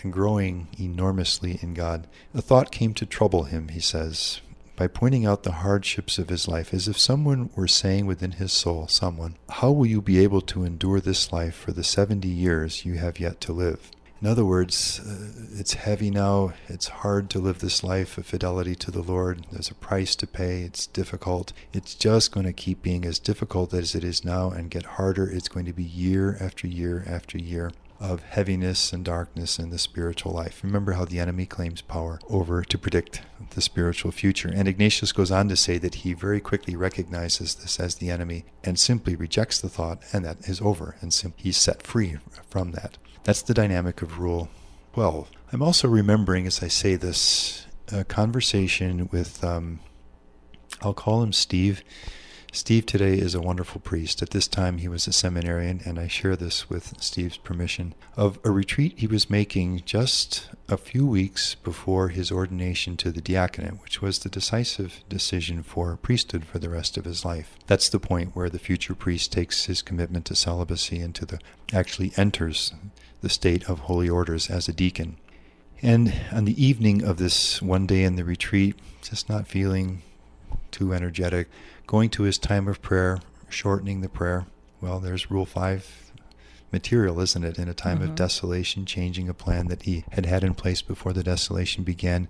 and 0.02 0.12
growing 0.12 0.68
enormously 0.80 1.60
in 1.62 1.74
God, 1.74 2.08
a 2.34 2.42
thought 2.42 2.72
came 2.72 2.94
to 2.96 3.06
trouble 3.06 3.44
him, 3.44 3.70
he 3.70 3.80
says, 3.80 4.42
by 4.76 4.88
pointing 4.88 5.26
out 5.26 5.44
the 5.44 5.54
hardships 5.64 6.18
of 6.18 6.30
his 6.30 6.48
life, 6.48 6.74
as 6.74 6.88
if 6.88 6.98
someone 6.98 7.50
were 7.56 7.68
saying 7.68 8.06
within 8.06 8.34
his 8.34 8.52
soul, 8.52 8.88
Someone, 8.88 9.36
how 9.50 9.72
will 9.72 9.86
you 9.86 10.02
be 10.02 10.20
able 10.20 10.42
to 10.42 10.64
endure 10.64 11.00
this 11.00 11.32
life 11.32 11.56
for 11.56 11.72
the 11.72 11.84
70 11.84 12.28
years 12.28 12.86
you 12.86 12.96
have 12.96 13.20
yet 13.20 13.40
to 13.42 13.54
live? 13.54 13.92
In 14.22 14.28
other 14.28 14.46
words, 14.46 15.00
uh, 15.00 15.60
it's 15.60 15.74
heavy 15.74 16.10
now. 16.10 16.54
It's 16.68 16.88
hard 16.88 17.30
to 17.30 17.40
live 17.40 17.60
this 17.60 17.84
life 17.84 18.18
of 18.18 18.26
fidelity 18.26 18.74
to 18.76 18.92
the 18.92 19.02
Lord. 19.02 19.46
There's 19.52 19.70
a 19.70 19.76
price 19.76 20.16
to 20.18 20.28
pay. 20.28 20.62
It's 20.62 20.88
difficult. 20.88 21.54
It's 21.74 21.94
just 21.96 22.32
going 22.32 22.46
to 22.46 22.54
keep 22.54 22.82
being 22.82 23.06
as 23.06 23.20
difficult 23.20 23.74
as 23.74 23.94
it 23.94 24.04
is 24.04 24.26
now 24.26 24.50
and 24.50 24.72
get 24.72 24.84
harder. 24.84 25.30
It's 25.30 25.50
going 25.50 25.66
to 25.66 25.74
be 25.74 25.84
year 25.84 26.38
after 26.40 26.66
year 26.66 27.06
after 27.08 27.38
year 27.38 27.72
of 28.00 28.24
heaviness 28.24 28.92
and 28.92 29.06
darkness 29.06 29.58
in 29.58 29.70
the 29.70 29.78
spiritual 29.78 30.32
life. 30.32 30.62
Remember 30.64 30.94
how 30.94 31.06
the 31.06 31.20
enemy 31.20 31.46
claims 31.46 31.82
power 31.82 32.20
over 32.30 32.64
to 32.64 32.78
predict 32.78 33.22
the 33.52 33.62
spiritual 33.62 34.12
future. 34.12 34.52
And 34.54 34.68
Ignatius 34.68 35.12
goes 35.12 35.32
on 35.32 35.50
to 35.50 35.56
say 35.56 35.78
that 35.78 35.96
he 35.96 36.14
very 36.14 36.40
quickly 36.40 36.76
recognizes 36.76 37.56
this 37.56 37.80
as 37.80 37.96
the 37.96 38.10
enemy 38.10 38.46
and 38.64 38.78
simply 38.78 39.16
rejects 39.16 39.60
the 39.60 39.70
thought, 39.70 40.00
and 40.12 40.26
that 40.26 40.48
is 40.48 40.62
over, 40.62 40.96
and 41.02 41.14
sim- 41.14 41.34
he's 41.38 41.58
set 41.58 41.84
free 41.84 42.18
from 42.50 42.72
that. 42.72 42.98
That's 43.24 43.42
the 43.42 43.54
dynamic 43.54 44.02
of 44.02 44.20
Rule 44.20 44.50
12. 44.94 45.30
I'm 45.52 45.62
also 45.62 45.88
remembering, 45.88 46.46
as 46.48 46.62
I 46.62 46.68
say 46.68 46.96
this, 46.96 47.66
a 47.92 48.04
conversation 48.04 49.10
with, 49.12 49.44
um, 49.44 49.80
I'll 50.82 50.94
call 50.94 51.24
him 51.24 51.34
Steve. 51.34 51.84
Steve 52.56 52.86
today 52.86 53.16
is 53.16 53.36
a 53.36 53.42
wonderful 53.42 53.82
priest. 53.82 54.22
At 54.22 54.30
this 54.30 54.48
time, 54.48 54.78
he 54.78 54.88
was 54.88 55.08
a 55.08 55.12
seminarian, 55.12 55.82
and 55.84 56.00
I 56.00 56.08
share 56.08 56.38
this 56.38 56.70
with 56.70 56.94
Steve's 57.04 57.36
permission, 57.36 57.94
of 58.16 58.40
a 58.46 58.50
retreat 58.50 58.94
he 58.96 59.08
was 59.08 59.30
making 59.30 59.82
just 59.86 60.48
a 60.70 60.78
few 60.78 61.06
weeks 61.06 61.56
before 61.56 62.08
his 62.10 62.32
ordination 62.32 62.96
to 62.96 63.12
the 63.12 63.20
diaconate, 63.20 63.82
which 63.82 64.02
was 64.02 64.20
the 64.20 64.30
decisive 64.30 65.04
decision 65.10 65.64
for 65.64 65.98
priesthood 65.98 66.46
for 66.46 66.58
the 66.58 66.70
rest 66.70 66.96
of 66.96 67.04
his 67.04 67.26
life. 67.26 67.58
That's 67.68 67.90
the 67.90 68.00
point 68.00 68.38
where 68.38 68.50
the 68.50 68.58
future 68.58 68.96
priest 68.96 69.34
takes 69.34 69.66
his 69.66 69.82
commitment 69.82 70.24
to 70.28 70.36
celibacy 70.36 71.02
and 71.02 71.14
to 71.16 71.26
the 71.26 71.40
actually 71.74 72.14
enters 72.16 72.74
the 73.20 73.28
state 73.28 73.70
of 73.70 73.80
holy 73.80 74.08
orders 74.08 74.50
as 74.50 74.70
a 74.70 74.74
deacon. 74.74 75.18
And 75.82 76.14
on 76.32 76.46
the 76.46 76.66
evening 76.66 77.04
of 77.04 77.18
this 77.18 77.62
one 77.62 77.86
day 77.86 78.04
in 78.04 78.16
the 78.16 78.24
retreat, 78.24 78.78
just 79.02 79.28
not 79.28 79.46
feeling 79.46 80.04
too 80.72 80.94
energetic, 80.94 81.50
going 81.88 82.10
to 82.12 82.24
his 82.24 82.38
time 82.38 82.68
of 82.68 82.82
prayer, 82.82 83.20
shortening 83.50 84.02
the 84.02 84.10
prayer. 84.10 84.46
Well, 84.82 85.00
there's 85.00 85.32
Rule 85.32 85.46
5 85.46 86.12
material, 86.72 87.20
isn't 87.22 87.44
it? 87.44 87.58
In 87.58 87.70
a 87.70 87.74
time 87.74 88.00
mm-hmm. 88.00 88.10
of 88.10 88.16
desolation, 88.16 88.86
changing 88.86 89.30
a 89.30 89.34
plan 89.34 89.68
that 89.68 89.84
he 89.84 90.04
had 90.12 90.26
had 90.26 90.44
in 90.44 90.54
place 90.54 90.82
before 90.82 91.14
the 91.14 91.24
desolation 91.24 91.84
began. 91.84 92.28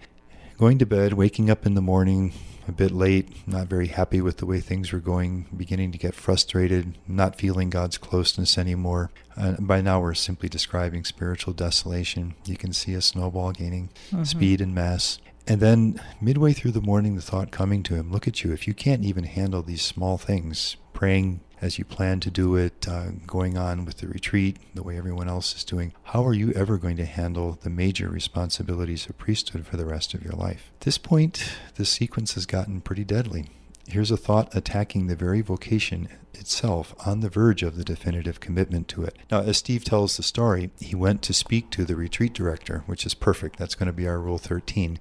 Going 0.57 0.77
to 0.79 0.85
bed, 0.85 1.13
waking 1.13 1.49
up 1.49 1.65
in 1.65 1.73
the 1.73 1.81
morning 1.81 2.31
a 2.67 2.71
bit 2.71 2.91
late, 2.91 3.47
not 3.47 3.67
very 3.67 3.87
happy 3.87 4.21
with 4.21 4.37
the 4.37 4.45
way 4.45 4.59
things 4.59 4.91
were 4.91 4.99
going, 4.99 5.45
beginning 5.55 5.91
to 5.91 5.97
get 5.97 6.15
frustrated, 6.15 6.97
not 7.07 7.35
feeling 7.35 7.69
God's 7.69 7.97
closeness 7.97 8.57
anymore. 8.57 9.11
Uh, 9.37 9.53
by 9.59 9.81
now, 9.81 9.99
we're 9.99 10.13
simply 10.13 10.49
describing 10.49 11.03
spiritual 11.03 11.53
desolation. 11.53 12.35
You 12.45 12.57
can 12.57 12.73
see 12.73 12.93
a 12.93 13.01
snowball 13.01 13.51
gaining 13.51 13.89
mm-hmm. 14.09 14.23
speed 14.23 14.61
and 14.61 14.73
mass. 14.73 15.19
And 15.47 15.61
then, 15.61 16.01
midway 16.19 16.53
through 16.53 16.71
the 16.71 16.81
morning, 16.81 17.15
the 17.15 17.21
thought 17.21 17.51
coming 17.51 17.83
to 17.83 17.95
him 17.95 18.11
look 18.11 18.27
at 18.27 18.43
you, 18.43 18.51
if 18.51 18.67
you 18.67 18.73
can't 18.73 19.05
even 19.05 19.25
handle 19.25 19.61
these 19.61 19.83
small 19.83 20.17
things, 20.17 20.75
praying 20.91 21.41
as 21.61 21.77
you 21.77 21.85
plan 21.85 22.19
to 22.21 22.31
do 22.31 22.55
it, 22.55 22.87
uh, 22.87 23.11
going 23.27 23.55
on 23.55 23.85
with 23.85 23.97
the 23.97 24.07
retreat 24.07 24.57
the 24.73 24.81
way 24.81 24.97
everyone 24.97 25.29
else 25.29 25.55
is 25.55 25.63
doing, 25.63 25.93
how 26.05 26.25
are 26.25 26.33
you 26.33 26.51
ever 26.53 26.77
going 26.77 26.97
to 26.97 27.05
handle 27.05 27.59
the 27.61 27.69
major 27.69 28.09
responsibilities 28.09 29.07
of 29.07 29.17
priesthood 29.19 29.67
for 29.67 29.77
the 29.77 29.85
rest 29.85 30.15
of 30.15 30.23
your 30.23 30.33
life? 30.33 30.71
At 30.79 30.81
this 30.81 30.97
point, 30.97 31.57
the 31.75 31.85
sequence 31.85 32.33
has 32.33 32.47
gotten 32.47 32.81
pretty 32.81 33.03
deadly. 33.03 33.45
Here's 33.87 34.09
a 34.09 34.17
thought 34.17 34.53
attacking 34.55 35.05
the 35.05 35.15
very 35.15 35.41
vocation 35.41 36.07
itself 36.33 36.95
on 37.05 37.19
the 37.19 37.29
verge 37.29 37.61
of 37.61 37.77
the 37.77 37.83
definitive 37.83 38.39
commitment 38.39 38.87
to 38.89 39.03
it. 39.03 39.15
Now, 39.29 39.41
as 39.41 39.57
Steve 39.57 39.83
tells 39.83 40.17
the 40.17 40.23
story, 40.23 40.71
he 40.79 40.95
went 40.95 41.21
to 41.21 41.33
speak 41.33 41.69
to 41.71 41.85
the 41.85 41.95
retreat 41.95 42.33
director, 42.33 42.83
which 42.87 43.05
is 43.05 43.13
perfect. 43.13 43.57
That's 43.57 43.75
going 43.75 43.87
to 43.87 43.93
be 43.93 44.07
our 44.07 44.19
Rule 44.19 44.39
13 44.39 44.97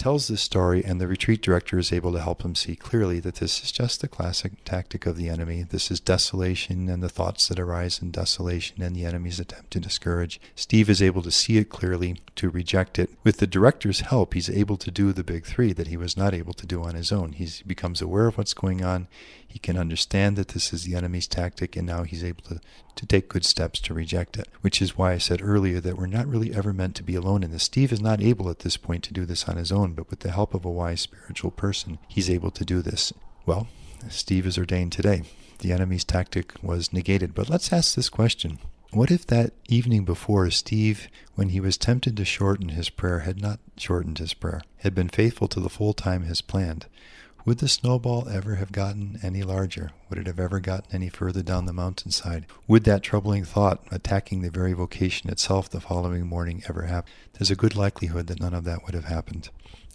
tells 0.00 0.26
this 0.26 0.40
story, 0.40 0.82
and 0.82 1.00
the 1.00 1.06
retreat 1.06 1.42
director 1.42 1.78
is 1.78 1.92
able 1.92 2.10
to 2.12 2.22
help 2.22 2.42
him 2.42 2.54
see 2.54 2.74
clearly 2.74 3.20
that 3.20 3.36
this 3.36 3.62
is 3.62 3.70
just 3.70 4.00
the 4.00 4.08
classic 4.08 4.52
tactic 4.64 5.04
of 5.04 5.16
the 5.16 5.28
enemy. 5.28 5.62
This 5.62 5.90
is 5.90 6.00
desolation 6.00 6.88
and 6.88 7.02
the 7.02 7.08
thoughts 7.10 7.46
that 7.48 7.60
arise 7.60 8.00
in 8.00 8.10
desolation 8.10 8.82
and 8.82 8.96
the 8.96 9.04
enemy's 9.04 9.38
attempt 9.38 9.70
to 9.72 9.78
discourage. 9.78 10.40
Steve 10.54 10.88
is 10.88 11.02
able 11.02 11.20
to 11.22 11.30
see 11.30 11.58
it 11.58 11.68
clearly, 11.68 12.22
to 12.36 12.48
reject 12.48 12.98
it. 12.98 13.10
With 13.22 13.36
the 13.36 13.46
director's 13.46 14.00
help, 14.00 14.32
he's 14.32 14.48
able 14.48 14.78
to 14.78 14.90
do 14.90 15.12
the 15.12 15.22
big 15.22 15.44
three 15.44 15.74
that 15.74 15.88
he 15.88 15.98
was 15.98 16.16
not 16.16 16.32
able 16.32 16.54
to 16.54 16.66
do 16.66 16.82
on 16.82 16.94
his 16.94 17.12
own. 17.12 17.32
He 17.32 17.48
becomes 17.66 18.00
aware 18.00 18.26
of 18.26 18.38
what's 18.38 18.54
going 18.54 18.82
on. 18.82 19.06
He 19.50 19.58
can 19.58 19.76
understand 19.76 20.36
that 20.36 20.48
this 20.48 20.72
is 20.72 20.84
the 20.84 20.94
enemy's 20.94 21.26
tactic, 21.26 21.74
and 21.74 21.84
now 21.84 22.04
he's 22.04 22.22
able 22.22 22.42
to, 22.44 22.60
to 22.94 23.04
take 23.04 23.28
good 23.28 23.44
steps 23.44 23.80
to 23.80 23.92
reject 23.92 24.38
it, 24.38 24.46
which 24.60 24.80
is 24.80 24.96
why 24.96 25.12
I 25.12 25.18
said 25.18 25.42
earlier 25.42 25.80
that 25.80 25.98
we're 25.98 26.06
not 26.06 26.28
really 26.28 26.54
ever 26.54 26.72
meant 26.72 26.94
to 26.96 27.02
be 27.02 27.16
alone 27.16 27.42
in 27.42 27.50
this. 27.50 27.64
Steve 27.64 27.92
is 27.92 28.00
not 28.00 28.22
able 28.22 28.48
at 28.48 28.60
this 28.60 28.76
point 28.76 29.02
to 29.04 29.12
do 29.12 29.24
this 29.24 29.48
on 29.48 29.56
his 29.56 29.72
own, 29.72 29.94
but 29.94 30.08
with 30.08 30.20
the 30.20 30.30
help 30.30 30.54
of 30.54 30.64
a 30.64 30.70
wise 30.70 31.00
spiritual 31.00 31.50
person, 31.50 31.98
he's 32.06 32.30
able 32.30 32.52
to 32.52 32.64
do 32.64 32.80
this. 32.80 33.12
Well, 33.44 33.66
Steve 34.08 34.46
is 34.46 34.56
ordained 34.56 34.92
today. 34.92 35.24
The 35.58 35.72
enemy's 35.72 36.04
tactic 36.04 36.54
was 36.62 36.92
negated. 36.92 37.34
But 37.34 37.48
let's 37.48 37.72
ask 37.72 37.96
this 37.96 38.08
question 38.08 38.60
What 38.92 39.10
if 39.10 39.26
that 39.26 39.52
evening 39.68 40.04
before, 40.04 40.48
Steve, 40.52 41.08
when 41.34 41.48
he 41.48 41.58
was 41.58 41.76
tempted 41.76 42.16
to 42.16 42.24
shorten 42.24 42.68
his 42.68 42.88
prayer, 42.88 43.20
had 43.20 43.42
not 43.42 43.58
shortened 43.76 44.18
his 44.18 44.32
prayer, 44.32 44.62
had 44.78 44.94
been 44.94 45.08
faithful 45.08 45.48
to 45.48 45.58
the 45.58 45.68
full 45.68 45.92
time 45.92 46.22
as 46.22 46.40
planned? 46.40 46.86
Would 47.46 47.58
the 47.58 47.68
snowball 47.68 48.28
ever 48.28 48.56
have 48.56 48.70
gotten 48.70 49.18
any 49.22 49.42
larger? 49.42 49.92
Would 50.08 50.18
it 50.18 50.26
have 50.26 50.38
ever 50.38 50.60
gotten 50.60 50.90
any 50.92 51.08
further 51.08 51.42
down 51.42 51.64
the 51.64 51.72
mountainside? 51.72 52.46
Would 52.68 52.84
that 52.84 53.02
troubling 53.02 53.44
thought 53.44 53.82
attacking 53.90 54.42
the 54.42 54.50
very 54.50 54.74
vocation 54.74 55.30
itself 55.30 55.70
the 55.70 55.80
following 55.80 56.26
morning 56.26 56.62
ever 56.68 56.82
happen? 56.82 57.10
There's 57.32 57.50
a 57.50 57.56
good 57.56 57.74
likelihood 57.74 58.26
that 58.26 58.40
none 58.40 58.52
of 58.52 58.64
that 58.64 58.84
would 58.84 58.94
have 58.94 59.06
happened. 59.06 59.48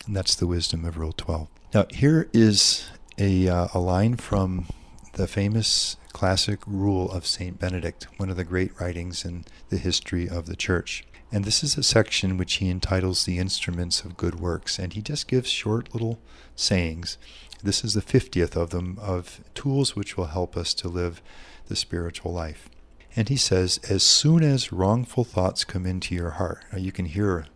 And 0.08 0.16
that's 0.16 0.36
the 0.36 0.48
wisdom 0.48 0.86
of 0.86 0.98
Rule 0.98 1.14
12. 1.14 1.48
Now, 1.74 1.86
here 1.92 2.28
is 2.34 2.90
a, 3.20 3.48
uh, 3.48 3.68
a 3.74 3.80
line 3.80 4.16
from 4.16 4.66
the 5.14 5.28
famous 5.28 5.98
classic 6.14 6.60
rule 6.66 7.12
of 7.12 7.28
St. 7.28 7.60
Benedict, 7.60 8.08
one 8.18 8.30
of 8.30 8.38
the 8.38 8.44
great 8.44 8.72
writings 8.80 9.24
in 9.24 9.46
the 9.70 9.78
history 9.78 10.28
of 10.28 10.48
the 10.48 10.56
church. 10.56 11.04
And 11.32 11.44
this 11.44 11.64
is 11.64 11.78
a 11.78 11.84
section 11.84 12.38
which 12.38 12.56
he 12.56 12.70
entitles 12.70 13.26
The 13.26 13.40
Instruments 13.40 14.04
of 14.04 14.18
Good 14.18 14.40
Works. 14.40 14.80
And 14.80 14.94
he 14.94 15.02
just 15.02 15.28
gives 15.28 15.50
short 15.50 15.94
little 15.94 16.20
sayings. 16.56 17.18
This 17.64 17.84
is 17.84 17.94
the 17.94 18.02
50th 18.02 18.56
of 18.56 18.70
them 18.70 18.98
of 19.02 19.42
tools 19.54 19.96
which 19.96 20.18
will 20.18 20.28
help 20.28 20.56
us 20.56 20.74
to 20.76 20.88
live 20.88 21.22
the 21.68 21.76
spiritual 21.76 22.32
life. 22.32 22.70
And 23.16 23.30
he 23.30 23.38
says, 23.38 23.80
as 23.90 24.04
soon 24.04 24.44
as 24.44 24.74
wrongful 24.74 25.24
thoughts 25.24 25.64
come 25.64 25.86
into 25.86 26.14
your 26.14 26.32
heart, 26.32 26.64
now 26.72 26.78
you 26.78 26.92
can 26.92 27.06
hear 27.06 27.48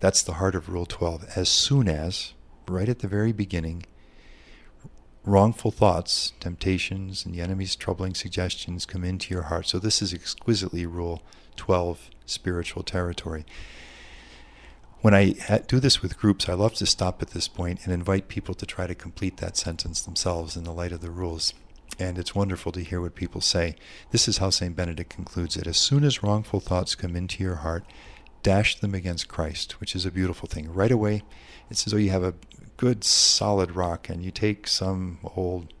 that's 0.00 0.22
the 0.22 0.34
heart 0.34 0.54
of 0.54 0.68
Rule 0.68 0.86
12. 0.86 1.24
As 1.36 1.48
soon 1.48 1.88
as, 1.88 2.34
right 2.68 2.88
at 2.88 2.98
the 2.98 3.08
very 3.08 3.32
beginning, 3.32 3.84
wrongful 5.24 5.70
thoughts, 5.70 6.32
temptations, 6.40 7.24
and 7.24 7.34
the 7.34 7.40
enemy's 7.40 7.76
troubling 7.76 8.14
suggestions 8.14 8.86
come 8.86 9.04
into 9.04 9.32
your 9.32 9.44
heart. 9.44 9.66
So 9.66 9.78
this 9.78 10.02
is 10.02 10.12
exquisitely 10.12 10.86
Rule 10.86 11.22
12 11.56 12.10
spiritual 12.26 12.82
territory. 12.82 13.44
When 15.00 15.14
I 15.14 15.34
do 15.66 15.80
this 15.80 16.00
with 16.00 16.18
groups, 16.18 16.48
I 16.48 16.54
love 16.54 16.74
to 16.74 16.86
stop 16.86 17.20
at 17.20 17.30
this 17.30 17.46
point 17.46 17.80
and 17.84 17.92
invite 17.92 18.28
people 18.28 18.54
to 18.54 18.64
try 18.64 18.86
to 18.86 18.94
complete 18.94 19.36
that 19.36 19.56
sentence 19.56 20.00
themselves 20.00 20.56
in 20.56 20.64
the 20.64 20.72
light 20.72 20.92
of 20.92 21.02
the 21.02 21.10
rules. 21.10 21.52
And 21.98 22.18
it's 22.18 22.34
wonderful 22.34 22.72
to 22.72 22.80
hear 22.80 23.00
what 23.00 23.14
people 23.14 23.40
say. 23.42 23.76
This 24.10 24.26
is 24.28 24.38
how 24.38 24.50
St. 24.50 24.74
Benedict 24.74 25.10
concludes 25.10 25.56
it. 25.56 25.66
As 25.66 25.76
soon 25.76 26.04
as 26.04 26.22
wrongful 26.22 26.60
thoughts 26.60 26.94
come 26.94 27.16
into 27.16 27.42
your 27.42 27.56
heart, 27.56 27.84
dash 28.42 28.80
them 28.80 28.94
against 28.94 29.28
Christ, 29.28 29.78
which 29.78 29.94
is 29.94 30.06
a 30.06 30.10
beautiful 30.10 30.48
thing. 30.48 30.72
Right 30.72 30.90
away, 30.90 31.22
it's 31.70 31.86
as 31.86 31.92
though 31.92 31.98
you 31.98 32.10
have 32.10 32.24
a 32.24 32.34
good 32.76 33.04
solid 33.04 33.76
rock 33.76 34.08
and 34.08 34.24
you 34.24 34.30
take 34.30 34.66
some 34.66 35.18
old 35.36 35.72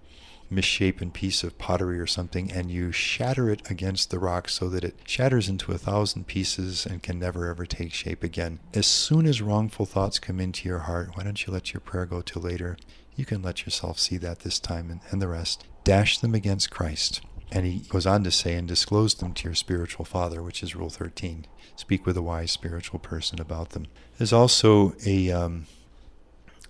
misshapen 0.50 1.10
piece 1.10 1.42
of 1.42 1.58
pottery 1.58 1.98
or 1.98 2.06
something 2.06 2.52
and 2.52 2.70
you 2.70 2.92
shatter 2.92 3.50
it 3.50 3.68
against 3.70 4.10
the 4.10 4.18
rock 4.18 4.48
so 4.48 4.68
that 4.68 4.84
it 4.84 4.94
shatters 5.04 5.48
into 5.48 5.72
a 5.72 5.78
thousand 5.78 6.26
pieces 6.26 6.86
and 6.86 7.02
can 7.02 7.18
never 7.18 7.48
ever 7.48 7.66
take 7.66 7.92
shape 7.92 8.22
again. 8.22 8.60
As 8.72 8.86
soon 8.86 9.26
as 9.26 9.42
wrongful 9.42 9.86
thoughts 9.86 10.18
come 10.18 10.40
into 10.40 10.68
your 10.68 10.80
heart, 10.80 11.10
why 11.14 11.24
don't 11.24 11.46
you 11.46 11.52
let 11.52 11.72
your 11.72 11.80
prayer 11.80 12.06
go 12.06 12.20
till 12.22 12.42
later? 12.42 12.76
You 13.16 13.24
can 13.24 13.42
let 13.42 13.64
yourself 13.64 13.98
see 13.98 14.16
that 14.18 14.40
this 14.40 14.58
time 14.58 14.90
and, 14.90 15.00
and 15.10 15.20
the 15.22 15.28
rest. 15.28 15.64
Dash 15.84 16.18
them 16.18 16.34
against 16.34 16.70
Christ. 16.70 17.20
And 17.52 17.66
he 17.66 17.80
goes 17.80 18.06
on 18.06 18.24
to 18.24 18.30
say, 18.30 18.54
and 18.54 18.66
disclose 18.66 19.14
them 19.14 19.32
to 19.34 19.44
your 19.44 19.54
spiritual 19.54 20.04
father, 20.04 20.42
which 20.42 20.62
is 20.62 20.74
Rule 20.74 20.90
13. 20.90 21.46
Speak 21.76 22.04
with 22.04 22.16
a 22.16 22.22
wise 22.22 22.50
spiritual 22.50 22.98
person 22.98 23.40
about 23.40 23.70
them. 23.70 23.86
There's 24.18 24.32
also 24.32 24.94
a 25.06 25.30
um, 25.30 25.66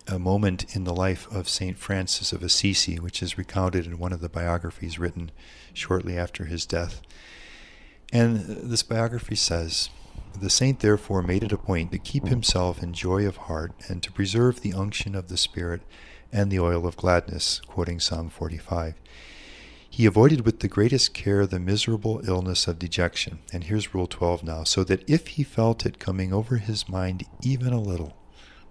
a 0.07 0.19
moment 0.19 0.75
in 0.77 0.85
the 0.85 0.95
life 0.95 1.27
of 1.31 1.49
St. 1.49 1.79
Francis 1.79 2.33
of 2.33 2.43
Assisi, 2.43 2.99
which 2.99 3.23
is 3.23 3.39
recounted 3.39 3.87
in 3.87 3.99
one 3.99 4.13
of 4.13 4.21
the 4.21 4.29
biographies 4.29 4.99
written 4.99 5.31
shortly 5.73 6.19
after 6.19 6.45
his 6.45 6.67
death. 6.67 7.01
And 8.13 8.39
this 8.39 8.83
biography 8.83 9.35
says 9.35 9.91
The 10.41 10.51
saint 10.51 10.81
therefore 10.81 11.23
made 11.23 11.43
it 11.43 11.53
a 11.53 11.59
point 11.59 11.91
to 11.93 11.99
keep 11.99 12.29
himself 12.29 12.83
in 12.83 12.93
joy 12.93 13.27
of 13.27 13.37
heart 13.37 13.73
and 13.89 14.03
to 14.03 14.13
preserve 14.13 14.61
the 14.61 14.75
unction 14.75 15.15
of 15.15 15.29
the 15.29 15.37
Spirit 15.37 15.83
and 16.33 16.51
the 16.51 16.61
oil 16.61 16.87
of 16.87 16.97
gladness, 16.97 17.61
quoting 17.67 18.01
Psalm 18.01 18.29
45. 18.29 18.95
He 19.89 20.07
avoided 20.07 20.45
with 20.45 20.59
the 20.59 20.69
greatest 20.69 21.15
care 21.15 21.47
the 21.47 21.61
miserable 21.61 22.21
illness 22.27 22.67
of 22.67 22.81
dejection. 22.81 23.39
And 23.53 23.65
here's 23.65 23.95
Rule 23.95 24.09
12 24.09 24.43
now. 24.43 24.65
So 24.65 24.83
that 24.83 25.09
if 25.09 25.29
he 25.29 25.45
felt 25.45 25.87
it 25.87 26.01
coming 26.01 26.33
over 26.33 26.57
his 26.57 26.89
mind 26.89 27.25
even 27.43 27.73
a 27.73 27.81
little, 27.81 28.17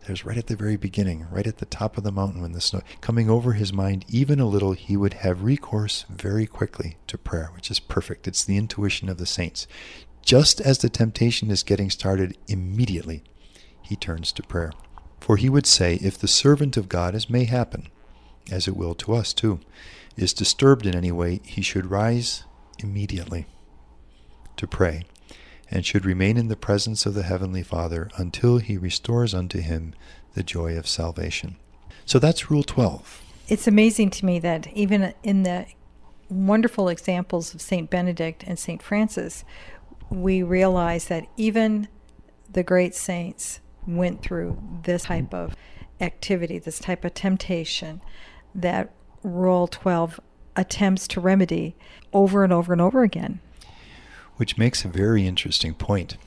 there's 0.06 0.26
right 0.26 0.38
at 0.38 0.48
the 0.48 0.56
very 0.56 0.76
beginning, 0.76 1.28
right 1.32 1.48
at 1.48 1.58
the 1.58 1.66
top 1.66 1.98
of 1.98 2.04
the 2.04 2.12
mountain 2.12 2.42
when 2.42 2.52
the 2.52 2.62
snow 2.62 2.82
coming 3.02 3.30
over 3.30 3.54
his 3.54 3.72
mind 3.72 4.06
even 4.08 4.40
a 4.40 4.48
little, 4.48 4.74
he 4.74 4.98
would 4.98 5.16
have 5.16 5.44
recourse 5.44 6.06
very 6.10 6.46
quickly 6.46 6.98
to 7.08 7.18
prayer, 7.18 7.52
which 7.56 7.72
is 7.72 7.80
perfect. 7.80 8.28
It's 8.28 8.44
the 8.44 8.58
intuition 8.58 9.10
of 9.10 9.18
the 9.18 9.26
saints. 9.26 9.68
Just 10.22 10.62
as 10.62 10.78
the 10.78 10.90
temptation 10.90 11.52
is 11.52 11.64
getting 11.64 11.90
started, 11.90 12.38
immediately 12.48 13.24
he 13.82 13.96
turns 13.96 14.32
to 14.34 14.44
prayer. 14.44 14.72
For 15.20 15.38
he 15.38 15.50
would 15.50 15.66
say, 15.66 15.96
If 15.96 16.18
the 16.18 16.28
servant 16.28 16.78
of 16.78 16.90
God, 16.90 17.16
as 17.16 17.30
may 17.30 17.46
happen, 17.46 17.88
as 18.52 18.68
it 18.68 18.76
will 18.76 18.96
to 18.96 19.14
us 19.14 19.34
too, 19.34 19.60
is 20.18 20.34
disturbed 20.34 20.86
in 20.86 20.96
any 20.96 21.12
way, 21.12 21.40
he 21.46 21.62
should 21.62 21.90
rise 21.90 22.44
immediately 22.80 23.48
to 24.58 24.68
pray, 24.68 25.04
and 25.74 25.84
should 25.84 26.06
remain 26.06 26.38
in 26.38 26.50
the 26.50 26.56
presence 26.56 27.08
of 27.08 27.16
the 27.16 27.24
Heavenly 27.24 27.64
Father 27.64 28.08
until 28.16 28.60
he 28.60 28.78
restores 28.78 29.34
unto 29.34 29.60
him 29.60 29.96
the 30.36 30.44
joy 30.44 30.78
of 30.78 30.88
salvation. 30.88 31.56
So 32.06 32.20
that's 32.20 32.52
Rule 32.52 32.62
12. 32.62 33.24
It's 33.48 33.68
amazing 33.68 34.12
to 34.12 34.26
me 34.26 34.38
that 34.38 34.68
even 34.74 35.16
in 35.24 35.42
the 35.42 35.66
wonderful 36.30 36.90
examples 36.90 37.56
of 37.56 37.62
St. 37.62 37.90
Benedict 37.90 38.44
and 38.44 38.60
St. 38.60 38.84
Francis, 38.84 39.44
we 40.12 40.44
realize 40.44 41.06
that 41.06 41.26
even 41.38 41.88
the 42.52 42.64
great 42.64 42.94
saints 42.94 43.60
went 43.88 44.22
through 44.22 44.62
this 44.84 45.06
type 45.06 45.34
of 45.34 45.56
activity, 46.00 46.60
this 46.60 46.78
type 46.78 47.04
of 47.04 47.16
temptation 47.16 48.00
that 48.54 48.94
Rule 49.24 49.68
12 49.68 50.20
attempts 50.56 51.08
to 51.08 51.20
remedy 51.20 51.76
over 52.14 52.44
and 52.44 52.54
over 52.54 52.74
and 52.74 52.82
over 52.82 53.02
again. 53.02 53.40
Which 54.38 54.58
makes 54.58 54.84
a 54.84 54.90
very 54.90 55.28
interesting 55.28 55.74
point, 55.74 56.18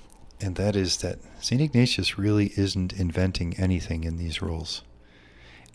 and 0.40 0.56
that 0.56 0.76
is 0.76 0.98
that 0.98 1.18
St. 1.40 1.60
Ignatius 1.60 2.18
really 2.18 2.52
isn't 2.56 2.92
inventing 2.92 3.54
anything 3.58 4.04
in 4.04 4.16
these 4.16 4.40
rules. 4.40 4.82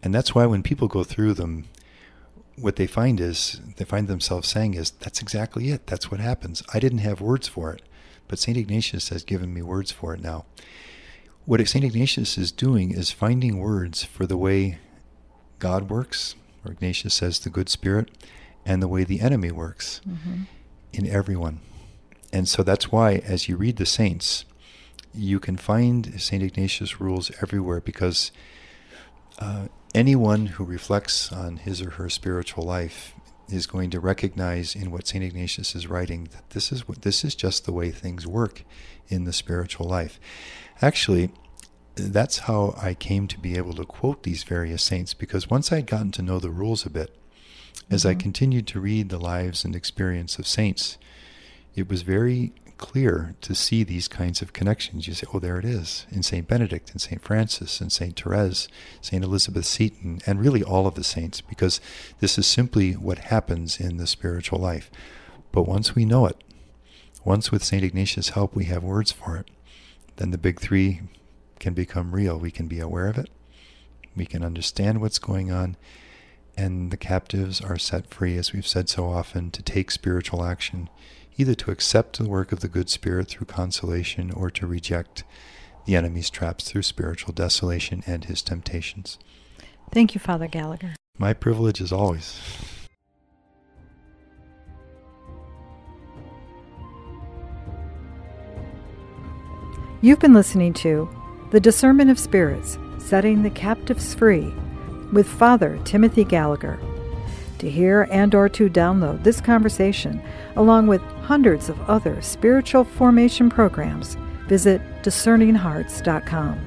And 0.04 0.14
that's 0.14 0.34
why 0.34 0.46
when 0.46 0.64
people 0.64 0.88
go 0.88 1.04
through 1.04 1.34
them, 1.34 1.66
what 2.58 2.76
they 2.76 2.88
find 2.88 3.20
is, 3.20 3.60
they 3.78 3.86
find 3.86 4.08
themselves 4.08 4.48
saying 4.48 4.74
is, 4.74 4.92
that's 4.92 5.22
exactly 5.22 5.70
it. 5.70 5.88
That's 5.88 6.10
what 6.10 6.20
happens. 6.20 6.64
I 6.74 6.80
didn't 6.80 7.00
have 7.00 7.22
words 7.22 7.48
for 7.48 7.74
it, 7.74 7.82
but 8.28 8.40
St. 8.40 8.58
Ignatius 8.58 9.10
has 9.10 9.24
given 9.24 9.54
me 9.54 9.62
words 9.62 9.92
for 9.92 10.14
it 10.14 10.22
now. 10.22 10.46
What 11.46 11.66
St. 11.68 11.84
Ignatius 11.84 12.38
is 12.38 12.52
doing 12.52 12.92
is 12.92 13.12
finding 13.12 13.60
words 13.60 14.04
for 14.04 14.26
the 14.26 14.38
way 14.38 14.78
God 15.60 15.90
works, 15.90 16.36
or 16.64 16.72
Ignatius 16.72 17.16
says 17.16 17.40
the 17.40 17.50
good 17.50 17.70
spirit, 17.70 18.10
and 18.66 18.82
the 18.82 18.88
way 18.88 19.04
the 19.04 19.22
enemy 19.22 19.52
works 19.52 20.02
mm-hmm. 20.08 20.44
in 20.94 21.08
everyone. 21.08 21.62
And 22.34 22.48
so 22.48 22.64
that's 22.64 22.92
why, 22.92 23.16
as 23.16 23.50
you 23.50 23.58
read 23.58 23.78
the 23.78 23.86
saints, 23.86 24.46
you 25.14 25.40
can 25.40 25.58
find 25.58 26.20
St. 26.22 26.42
Ignatius 26.42 27.02
rules 27.02 27.32
everywhere 27.42 27.82
because 27.82 28.32
uh, 29.40 29.68
anyone 29.94 30.48
who 30.48 30.64
reflects 30.64 31.32
on 31.32 31.58
his 31.58 31.82
or 31.82 31.92
her 31.92 32.10
spiritual 32.10 32.64
life 32.64 33.14
is 33.50 33.68
going 33.68 33.90
to 33.90 34.00
recognize 34.00 34.76
in 34.76 34.92
what 34.92 35.08
St. 35.08 35.24
Ignatius 35.24 35.76
is 35.76 35.88
writing 35.88 36.30
that 36.32 36.50
this 36.52 36.72
is 36.72 36.88
what, 36.88 37.02
this 37.02 37.26
is 37.26 37.36
just 37.36 37.66
the 37.66 37.74
way 37.74 37.92
things 37.92 38.26
work 38.26 38.64
in 39.10 39.26
the 39.26 39.34
spiritual 39.34 39.88
life. 39.88 40.20
Actually, 40.82 41.32
that's 41.96 42.40
how 42.40 42.74
I 42.82 42.94
came 42.94 43.28
to 43.28 43.40
be 43.40 43.58
able 43.58 43.74
to 43.76 43.86
quote 43.86 44.24
these 44.24 44.44
various 44.44 44.82
saints 44.82 45.14
because 45.14 45.50
once 45.50 45.72
I'd 45.72 45.88
gotten 45.88 46.12
to 46.12 46.22
know 46.22 46.40
the 46.40 46.50
rules 46.50 46.86
a 46.86 46.90
bit, 46.90 47.14
as 47.90 48.02
mm-hmm. 48.02 48.12
I 48.12 48.22
continued 48.22 48.68
to 48.68 48.80
read 48.80 49.10
the 49.10 49.20
lives 49.20 49.66
and 49.66 49.76
experience 49.76 50.40
of 50.40 50.48
saints, 50.48 50.98
it 51.76 51.90
was 51.90 52.02
very 52.02 52.54
clear 52.82 53.36
to 53.42 53.54
see 53.54 53.84
these 53.84 54.08
kinds 54.08 54.42
of 54.42 54.54
connections. 54.54 55.08
You 55.08 55.14
say, 55.14 55.28
oh, 55.34 55.40
there 55.40 55.60
it 55.60 55.66
is 55.66 56.08
in 56.12 56.24
St. 56.24 56.48
Benedict 56.48 56.92
and 56.92 57.00
St. 57.00 57.22
Francis 57.22 57.80
and 57.80 57.92
St. 57.92 58.20
Therese, 58.20 58.68
St. 59.02 59.24
Elizabeth 59.24 59.66
Seton, 59.66 60.20
and 60.26 60.42
really 60.42 60.64
all 60.64 60.88
of 60.88 60.96
the 60.96 61.04
saints, 61.04 61.42
because 61.42 61.80
this 62.20 62.38
is 62.38 62.48
simply 62.48 62.94
what 62.94 63.20
happens 63.20 63.80
in 63.80 63.98
the 63.98 64.08
spiritual 64.08 64.60
life. 64.60 64.90
But 65.52 65.68
once 65.68 65.96
we 65.96 66.06
know 66.06 66.26
it, 66.26 66.44
once 67.24 67.52
with 67.52 67.64
St. 67.64 67.84
Ignatius' 67.84 68.30
help 68.30 68.56
we 68.56 68.66
have 68.66 68.84
words 68.84 69.12
for 69.12 69.38
it, 69.38 69.50
then 70.16 70.32
the 70.32 70.38
big 70.38 70.60
three 70.60 71.02
can 71.60 71.74
become 71.76 72.16
real. 72.16 72.38
We 72.38 72.52
can 72.52 72.68
be 72.68 72.80
aware 72.80 73.08
of 73.08 73.18
it, 73.18 73.30
we 74.16 74.26
can 74.26 74.44
understand 74.44 75.00
what's 75.00 75.20
going 75.20 75.52
on, 75.52 75.78
and 76.58 76.90
the 76.92 76.98
captives 76.98 77.62
are 77.62 77.78
set 77.78 78.12
free, 78.12 78.38
as 78.38 78.54
we've 78.54 78.68
said 78.68 78.90
so 78.90 79.08
often, 79.08 79.52
to 79.52 79.62
take 79.62 79.92
spiritual 79.92 80.44
action, 80.44 80.90
either 81.38 81.56
to 81.56 81.72
accept 81.72 82.18
the 82.18 82.30
work 82.30 82.52
of 82.52 82.60
the 82.60 82.68
good 82.68 82.90
spirit 82.90 83.28
through 83.28 83.48
consolation 83.48 84.32
or 84.32 84.50
to 84.52 84.68
reject 84.68 85.24
the 85.86 85.96
enemy's 85.96 86.30
traps 86.30 86.66
through 86.70 86.84
spiritual 86.84 87.34
desolation 87.34 88.04
and 88.06 88.26
his 88.26 88.42
temptations. 88.42 89.18
Thank 89.92 90.14
you, 90.14 90.20
Father 90.20 90.48
Gallagher. 90.48 90.96
My 91.18 91.34
privilege 91.34 91.82
as 91.82 91.92
always. 91.92 92.40
You've 100.04 100.20
been 100.20 100.34
listening 100.34 100.74
to 100.76 101.08
the 101.52 101.60
Discernment 101.60 102.10
of 102.10 102.18
Spirits 102.18 102.80
Setting 102.98 103.44
the 103.44 103.52
Captives 103.52 104.16
Free 104.16 104.52
with 105.12 105.28
Father 105.28 105.80
Timothy 105.84 106.24
Gallagher. 106.24 106.80
To 107.60 107.70
hear 107.70 108.08
and 108.10 108.34
or 108.34 108.50
to 108.50 108.68
download 108.70 109.24
this 109.24 109.42
conversation 109.42 110.20
along 110.56 110.88
with 110.88 111.02
hundreds 111.32 111.70
of 111.70 111.80
other 111.90 112.22
spiritual 112.22 112.84
formation 112.84 113.50
programs, 113.50 114.18
visit 114.50 114.82
discerninghearts.com. 115.02 116.60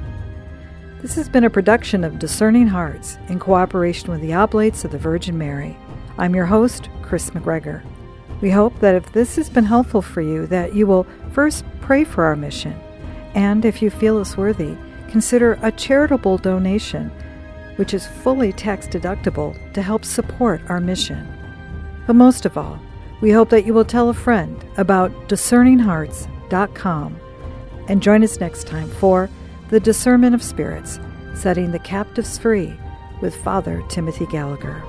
This 1.02 1.14
has 1.16 1.28
been 1.28 1.44
a 1.44 1.50
production 1.50 2.02
of 2.02 2.18
Discerning 2.18 2.66
Hearts 2.66 3.18
in 3.28 3.38
cooperation 3.38 4.10
with 4.10 4.22
the 4.22 4.32
Oblates 4.32 4.82
of 4.86 4.90
the 4.90 4.96
Virgin 4.96 5.36
Mary. 5.36 5.76
I'm 6.16 6.34
your 6.34 6.46
host, 6.46 6.88
Kris 7.02 7.28
McGregor. 7.32 7.82
We 8.40 8.48
hope 8.48 8.80
that 8.80 8.94
if 8.94 9.12
this 9.12 9.36
has 9.36 9.50
been 9.50 9.66
helpful 9.66 10.00
for 10.00 10.22
you, 10.22 10.46
that 10.46 10.74
you 10.74 10.86
will 10.86 11.06
first 11.32 11.62
pray 11.82 12.02
for 12.02 12.24
our 12.24 12.34
mission 12.34 12.72
and 13.34 13.66
if 13.66 13.82
you 13.82 13.90
feel 13.90 14.16
us 14.16 14.34
worthy, 14.34 14.78
consider 15.10 15.58
a 15.60 15.72
charitable 15.72 16.38
donation, 16.38 17.10
which 17.76 17.92
is 17.92 18.06
fully 18.06 18.50
tax 18.50 18.86
deductible 18.86 19.52
to 19.74 19.82
help 19.82 20.06
support 20.06 20.62
our 20.70 20.80
mission. 20.80 21.28
But 22.06 22.16
most 22.16 22.46
of 22.46 22.56
all, 22.56 22.80
we 23.24 23.30
hope 23.30 23.48
that 23.48 23.64
you 23.64 23.72
will 23.72 23.86
tell 23.86 24.10
a 24.10 24.14
friend 24.14 24.62
about 24.76 25.10
discerninghearts.com 25.30 27.18
and 27.88 28.02
join 28.02 28.22
us 28.22 28.38
next 28.38 28.66
time 28.66 28.90
for 28.90 29.30
The 29.70 29.80
Discernment 29.80 30.34
of 30.34 30.42
Spirits 30.42 31.00
Setting 31.34 31.72
the 31.72 31.78
Captives 31.78 32.36
Free 32.36 32.78
with 33.22 33.34
Father 33.34 33.82
Timothy 33.88 34.26
Gallagher. 34.26 34.84